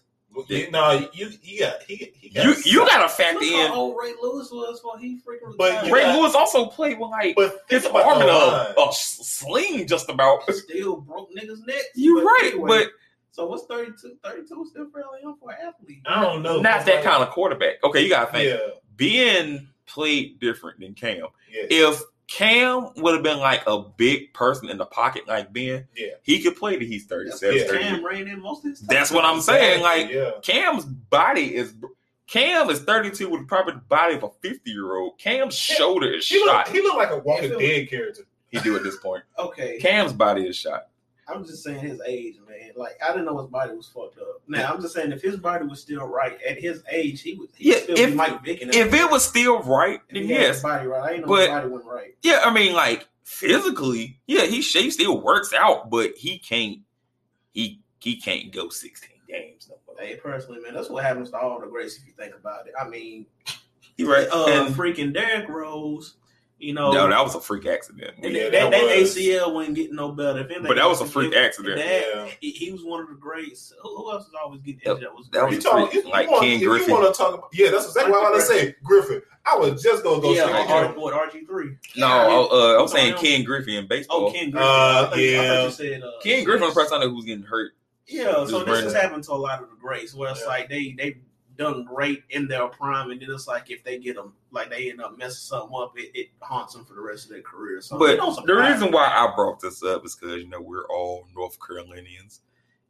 You, 0.48 0.70
no, 0.70 1.08
you 1.12 1.28
you 1.42 1.58
got 1.58 1.82
he 1.82 2.12
he 2.14 2.28
got 2.30 2.44
you 2.44 2.54
you 2.64 2.86
gotta 2.86 3.08
factor 3.08 3.40
Look 3.40 3.52
how 3.52 3.64
in. 3.66 3.70
old 3.72 3.96
Ray 4.00 4.12
Lewis 4.22 4.48
was 4.52 4.78
before 4.78 4.96
he 4.96 5.16
freaking 5.16 5.56
But 5.58 5.72
retired. 5.82 5.92
Ray 5.92 6.02
got- 6.02 6.18
Lewis 6.20 6.34
also 6.36 6.66
played 6.66 7.00
with 7.00 7.10
like 7.10 7.34
But 7.34 7.68
think 7.68 7.82
his 7.82 7.90
arm 7.92 8.22
in 8.22 8.28
a, 8.28 8.32
a 8.78 8.88
sling, 8.92 9.88
just 9.88 10.08
about. 10.08 10.48
still 10.52 10.98
broke 11.00 11.34
niggas' 11.34 11.66
necks. 11.66 11.84
You're 11.96 12.22
right, 12.22 12.50
anyway, 12.52 12.68
but 12.68 12.88
so 13.32 13.46
what's 13.46 13.64
32? 13.66 14.16
32 14.24 14.62
is 14.62 14.70
still 14.70 14.90
fairly 14.90 15.20
young 15.22 15.36
for 15.38 15.50
an 15.52 15.58
athlete. 15.66 16.02
I 16.06 16.22
don't 16.22 16.42
know. 16.42 16.60
not 16.60 16.84
that 16.86 17.02
kind 17.04 17.22
of 17.22 17.30
quarterback. 17.30 17.82
Okay, 17.84 18.02
you 18.02 18.08
gotta 18.08 18.30
think. 18.32 18.48
Yeah, 18.48 18.74
Ben 18.96 19.68
played 19.86 20.38
different 20.40 20.80
than 20.80 20.94
Cam. 20.94 21.26
yeah, 21.52 21.66
if 21.70 22.00
Cam 22.28 22.90
would 22.96 23.14
have 23.14 23.24
been 23.24 23.38
like 23.40 23.62
a 23.66 23.80
big 23.96 24.32
person 24.34 24.68
in 24.70 24.78
the 24.78 24.86
pocket 24.86 25.26
like 25.26 25.52
Ben, 25.52 25.88
Yeah. 25.96 26.10
he 26.22 26.40
could 26.40 26.54
play 26.56 26.78
till 26.78 26.86
he's 26.86 27.06
37. 27.06 27.56
Yeah. 27.56 27.78
Cam 27.80 28.04
ran 28.06 28.28
in 28.28 28.40
most 28.40 28.64
of 28.64 28.70
his 28.70 28.80
That's 28.82 29.10
what 29.10 29.24
I'm 29.24 29.40
saying. 29.40 29.82
Like 29.82 30.10
yeah. 30.10 30.30
Cam's 30.42 30.84
body 30.84 31.56
is 31.56 31.74
Cam 32.28 32.70
is 32.70 32.78
32 32.82 33.28
with 33.28 33.48
probably 33.48 33.72
the 33.74 33.80
body 33.80 34.14
of 34.14 34.22
a 34.22 34.30
50 34.42 34.70
year 34.70 34.94
old. 34.94 35.18
Cam's 35.18 35.56
shoulder 35.56 36.12
is 36.12 36.28
He 36.28 36.38
look, 36.38 36.48
shot. 36.50 36.68
he 36.68 36.80
look 36.80 36.96
like 36.96 37.10
a 37.10 37.18
Walking 37.18 37.46
If 37.46 37.50
it 37.50 37.56
was- 37.56 37.66
Dead 37.66 37.90
character. 37.90 38.22
He 38.50 38.58
do 38.60 38.76
at 38.76 38.84
this 38.84 38.96
point. 38.98 39.24
Okay, 39.38 39.78
Cam's 39.80 40.12
body 40.12 40.46
is 40.46 40.54
shot. 40.56 40.86
I'm 41.32 41.44
just 41.44 41.62
saying 41.62 41.80
his 41.80 42.00
age, 42.06 42.36
man. 42.48 42.72
Like 42.76 42.98
I 43.02 43.08
didn't 43.12 43.26
know 43.26 43.38
his 43.38 43.48
body 43.50 43.74
was 43.74 43.86
fucked 43.88 44.18
up. 44.18 44.42
Now 44.48 44.72
I'm 44.72 44.80
just 44.80 44.94
saying 44.94 45.12
if 45.12 45.22
his 45.22 45.36
body 45.36 45.66
was 45.66 45.80
still 45.80 46.06
right 46.06 46.38
at 46.48 46.58
his 46.60 46.82
age, 46.90 47.22
he 47.22 47.34
would 47.34 47.50
Yeah, 47.58 47.76
still 47.78 47.98
if- 47.98 48.10
be 48.10 48.14
Mike 48.16 48.42
Vick. 48.44 48.62
and 48.62 48.74
If 48.74 48.92
it 48.92 49.10
was 49.10 49.24
still 49.24 49.62
right, 49.62 50.00
then 50.12 50.22
he 50.24 50.28
his 50.28 50.38
yes. 50.40 50.62
body 50.62 50.86
right. 50.86 51.02
I 51.10 51.12
ain't 51.14 51.20
know 51.22 51.28
But- 51.28 51.40
his 51.40 51.48
body 51.48 51.68
wasn't 51.68 51.90
right. 51.92 52.14
Yeah, 52.22 52.40
I 52.44 52.52
mean, 52.52 52.72
like 52.74 53.06
physically, 53.24 54.18
yeah, 54.26 54.42
he 54.46 54.60
he 54.60 54.90
still 54.90 55.20
works 55.20 55.52
out, 55.52 55.90
but 55.90 56.12
he 56.16 56.38
can't. 56.38 56.78
He 57.52 57.80
he 58.00 58.16
can't 58.16 58.52
go 58.52 58.68
16 58.68 59.10
games 59.28 59.68
no 59.68 59.76
more. 59.86 59.96
Hey, 59.98 60.16
personally, 60.16 60.60
man, 60.60 60.74
that's 60.74 60.88
what 60.88 61.04
happens 61.04 61.30
to 61.30 61.38
all 61.38 61.60
the 61.60 61.66
greats 61.66 61.96
if 61.98 62.06
you 62.06 62.12
think 62.12 62.34
about 62.34 62.66
it. 62.66 62.72
I 62.80 62.88
mean, 62.88 63.26
right? 64.00 64.26
uh, 64.32 64.46
and, 64.48 64.74
freaking 64.74 65.12
Derrick 65.12 65.48
Rose, 65.48 66.14
you 66.60 66.74
know, 66.74 66.92
no, 66.92 67.08
that 67.08 67.24
was 67.24 67.34
a 67.34 67.40
freak 67.40 67.66
accident. 67.66 68.14
Yeah, 68.22 68.28
that, 68.30 68.52
that 68.52 68.70
that, 68.70 68.82
was- 69.00 69.16
ACL 69.16 69.52
wasn't 69.54 69.76
getting 69.76 69.96
no 69.96 70.12
better. 70.12 70.40
If 70.40 70.46
anything, 70.50 70.66
But 70.68 70.76
that 70.76 70.86
was 70.88 71.00
a 71.00 71.06
freak 71.06 71.32
if- 71.32 71.38
accident. 71.38 71.76
That, 71.78 72.04
Yeah. 72.14 72.28
he, 72.40 72.50
he 72.50 72.70
was 72.72 72.84
one 72.84 73.00
of 73.02 73.08
the 73.08 73.14
greats. 73.14 73.72
Who, 73.82 73.96
who 73.96 74.12
else 74.12 74.26
is 74.26 74.32
always 74.40 74.60
getting 74.60 74.80
injured? 74.84 75.02
That 75.02 75.14
was 75.14 75.28
that 75.32 75.46
was 75.46 75.54
You 75.56 75.60
talk, 75.62 75.90
freak, 75.90 76.04
like 76.06 76.26
you 76.26 76.32
want, 76.32 76.44
Ken 76.44 76.54
if 76.56 76.60
you 76.62 76.92
want 76.94 77.14
to 77.14 77.18
talk 77.18 77.34
about, 77.34 77.48
yeah, 77.52 77.70
that's 77.70 77.86
exactly 77.86 78.12
what 78.12 78.24
I 78.26 78.30
was 78.30 78.48
gonna 78.48 78.60
say. 78.60 78.74
Griffin. 78.84 79.22
I 79.46 79.56
was 79.56 79.82
just 79.82 80.04
gonna 80.04 80.20
go 80.20 80.32
yeah, 80.34 80.46
straight 80.46 80.66
to 80.66 80.72
R, 80.72 80.84
him. 80.86 81.00
what 81.00 81.14
RG 81.14 81.46
three. 81.46 81.76
No, 81.96 82.48
uh, 82.52 82.80
I'm 82.80 82.88
saying. 82.88 83.14
Ken 83.16 83.42
Griffey 83.42 83.76
in 83.76 83.86
baseball. 83.88 84.26
Oh, 84.28 84.32
Ken 84.32 84.50
Griffin. 84.50 84.68
Uh, 84.68 84.70
I 84.70 85.06
thought 85.08 85.18
you- 85.18 85.24
I 85.24 85.42
yeah. 85.42 85.54
thought 85.54 85.64
you 85.64 85.70
said 85.70 86.02
uh, 86.02 86.10
Ken 86.22 86.44
Griffin, 86.44 86.66
was 86.66 86.74
the 86.74 86.80
person 86.82 87.02
I 87.02 87.04
who 87.06 87.14
was 87.14 87.24
getting 87.24 87.44
hurt. 87.44 87.72
Yeah, 88.06 88.32
so 88.44 88.58
this 88.58 88.64
bring 88.64 88.82
has 88.84 88.92
happened 88.92 89.24
to 89.24 89.32
a 89.32 89.34
lot 89.34 89.62
of 89.62 89.70
the 89.70 89.76
greats, 89.76 90.14
where 90.14 90.30
it's 90.30 90.40
Yeah. 90.40 90.46
like 90.46 90.68
they 90.68 90.94
they 90.98 91.16
done 91.60 91.84
great 91.84 92.24
in 92.30 92.48
their 92.48 92.66
prime, 92.68 93.10
and 93.10 93.20
then 93.20 93.28
it's 93.30 93.46
like 93.46 93.70
if 93.70 93.84
they 93.84 93.98
get 93.98 94.16
them, 94.16 94.32
like 94.50 94.70
they 94.70 94.90
end 94.90 95.00
up 95.00 95.16
messing 95.16 95.34
something 95.34 95.76
up, 95.78 95.92
it, 95.96 96.10
it 96.14 96.28
haunts 96.40 96.74
them 96.74 96.84
for 96.84 96.94
the 96.94 97.00
rest 97.00 97.26
of 97.26 97.30
their 97.30 97.42
career. 97.42 97.80
So 97.80 97.98
But 97.98 98.10
it 98.10 98.16
don't 98.16 98.46
the 98.46 98.54
reason 98.54 98.90
why 98.90 99.06
I 99.06 99.32
brought 99.36 99.60
this 99.60 99.82
up 99.84 100.04
is 100.04 100.16
because 100.16 100.42
you 100.42 100.48
know 100.48 100.60
we're 100.60 100.86
all 100.88 101.26
North 101.34 101.58
Carolinians, 101.64 102.40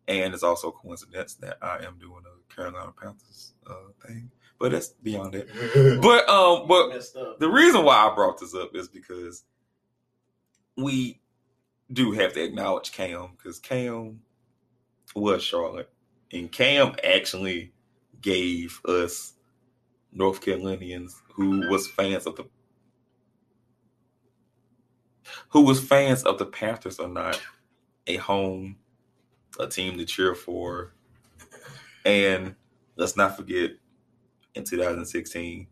And 0.09 0.33
it's 0.33 0.43
also 0.43 0.69
a 0.69 0.73
coincidence 0.73 1.35
that 1.35 1.59
I 1.61 1.85
am 1.85 1.99
doing 1.99 2.23
a 2.25 2.55
Carolina 2.55 2.93
Panthers 2.99 3.53
uh, 3.67 3.75
thing. 4.07 4.31
But 4.59 4.73
that's 4.73 4.89
beyond 4.89 5.35
that. 5.35 5.49
But 6.03 6.29
um, 6.29 6.69
but 6.69 7.39
the 7.41 7.51
reason 7.51 7.85
why 7.85 8.09
I 8.09 8.15
brought 8.15 8.39
this 8.39 8.55
up 8.55 8.77
is 8.77 8.89
because 8.89 9.45
we 10.77 11.21
do 11.93 12.13
have 12.13 12.33
to 12.35 12.43
acknowledge 12.43 12.93
Cam 12.93 13.31
because 13.37 13.59
Cam 13.59 14.21
was 15.17 15.43
Charlotte, 15.43 15.91
and 16.33 16.53
Cam 16.53 16.95
actually 17.03 17.73
gave 18.21 18.81
us 18.85 19.35
North 20.13 20.41
Carolinians 20.41 21.21
who 21.33 21.69
was 21.69 21.89
fans 21.89 22.27
of 22.27 22.37
the 22.37 22.45
who 25.49 25.63
was 25.63 25.81
fans 25.83 26.23
of 26.25 26.39
the 26.39 26.47
Panthers 26.47 26.99
or 26.99 27.09
not 27.09 27.41
a 28.07 28.17
home, 28.17 28.77
a 29.59 29.67
team 29.67 29.97
to 29.99 30.05
cheer 30.05 30.35
for, 30.35 30.93
and 32.05 32.55
let's 32.97 33.17
not 33.17 33.37
forget 33.37 33.73
in 34.55 34.65
2016 34.65 35.67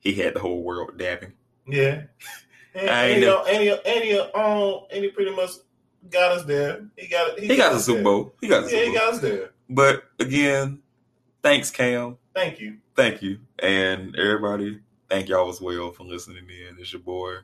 he 0.00 0.12
had 0.14 0.34
the 0.34 0.40
whole 0.40 0.62
world 0.62 0.96
dabbing. 0.96 1.32
yeah. 1.66 2.02
And, 2.74 2.88
I 2.90 3.04
and, 3.06 3.14
he, 3.18 3.26
know. 3.28 3.44
and, 3.44 3.62
he, 3.62 3.70
and, 3.70 4.04
he, 4.04 4.18
um, 4.20 4.80
and 4.92 5.02
he 5.04 5.10
pretty 5.10 5.34
much 5.34 5.50
got 6.10 6.30
us 6.32 6.44
there. 6.44 6.86
He 6.96 7.08
got 7.08 7.36
He 7.40 7.56
got 7.56 7.70
the 7.70 7.76
us 7.76 7.86
Super 7.86 7.96
there. 7.96 8.04
Bowl. 8.04 8.34
He 8.40 8.46
got 8.46 8.62
Yeah, 8.64 8.68
Super 8.68 8.84
he 8.84 8.94
got 8.94 9.14
us 9.14 9.18
there. 9.20 9.50
But 9.68 10.04
again, 10.18 10.80
thanks, 11.42 11.70
Cam. 11.70 12.16
Thank 12.34 12.60
you. 12.60 12.78
Thank 12.96 13.22
you. 13.22 13.38
And 13.58 14.16
everybody, 14.16 14.80
thank 15.08 15.28
y'all 15.28 15.48
as 15.48 15.60
well 15.60 15.90
for 15.92 16.04
listening 16.04 16.44
in. 16.48 16.76
It's 16.78 16.92
your 16.92 17.02
boy, 17.02 17.34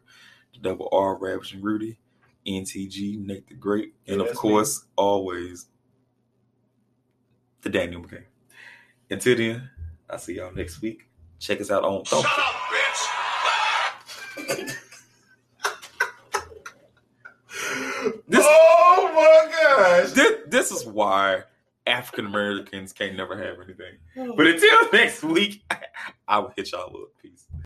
the 0.52 0.60
double 0.60 0.88
R 0.92 1.16
Ravishing 1.18 1.60
Rudy, 1.62 1.98
NTG, 2.46 3.18
Nate 3.24 3.46
the 3.48 3.54
Great, 3.54 3.94
and 4.06 4.16
Yeah, 4.16 4.22
of 4.22 4.26
that's 4.28 4.38
course, 4.38 4.84
always 4.96 5.66
the 7.62 7.70
Daniel 7.70 8.02
McKay. 8.02 8.24
Until 9.10 9.36
then, 9.36 9.70
I'll 10.08 10.18
see 10.18 10.36
y'all 10.36 10.52
next 10.54 10.80
week. 10.80 11.06
Check 11.38 11.60
us 11.60 11.70
out 11.70 11.84
on 11.84 12.04
Shut 12.04 12.24
up, 12.24 12.26
bitch. 14.36 14.76
This- 18.28 18.44
oh 18.46 19.10
my 19.14 19.50
gosh. 19.52 20.12
this, 20.12 20.40
this 20.48 20.70
is 20.70 20.84
why 20.86 21.42
African 21.86 22.26
Americans 22.26 22.92
can't 22.92 23.16
never 23.16 23.36
have 23.36 23.56
anything. 23.62 23.94
Oh. 24.16 24.34
But 24.36 24.46
until 24.46 24.90
next 24.92 25.22
week, 25.22 25.62
I 26.28 26.38
will 26.38 26.52
hit 26.56 26.72
y'all 26.72 26.94
up. 26.96 27.08
Peace. 27.22 27.46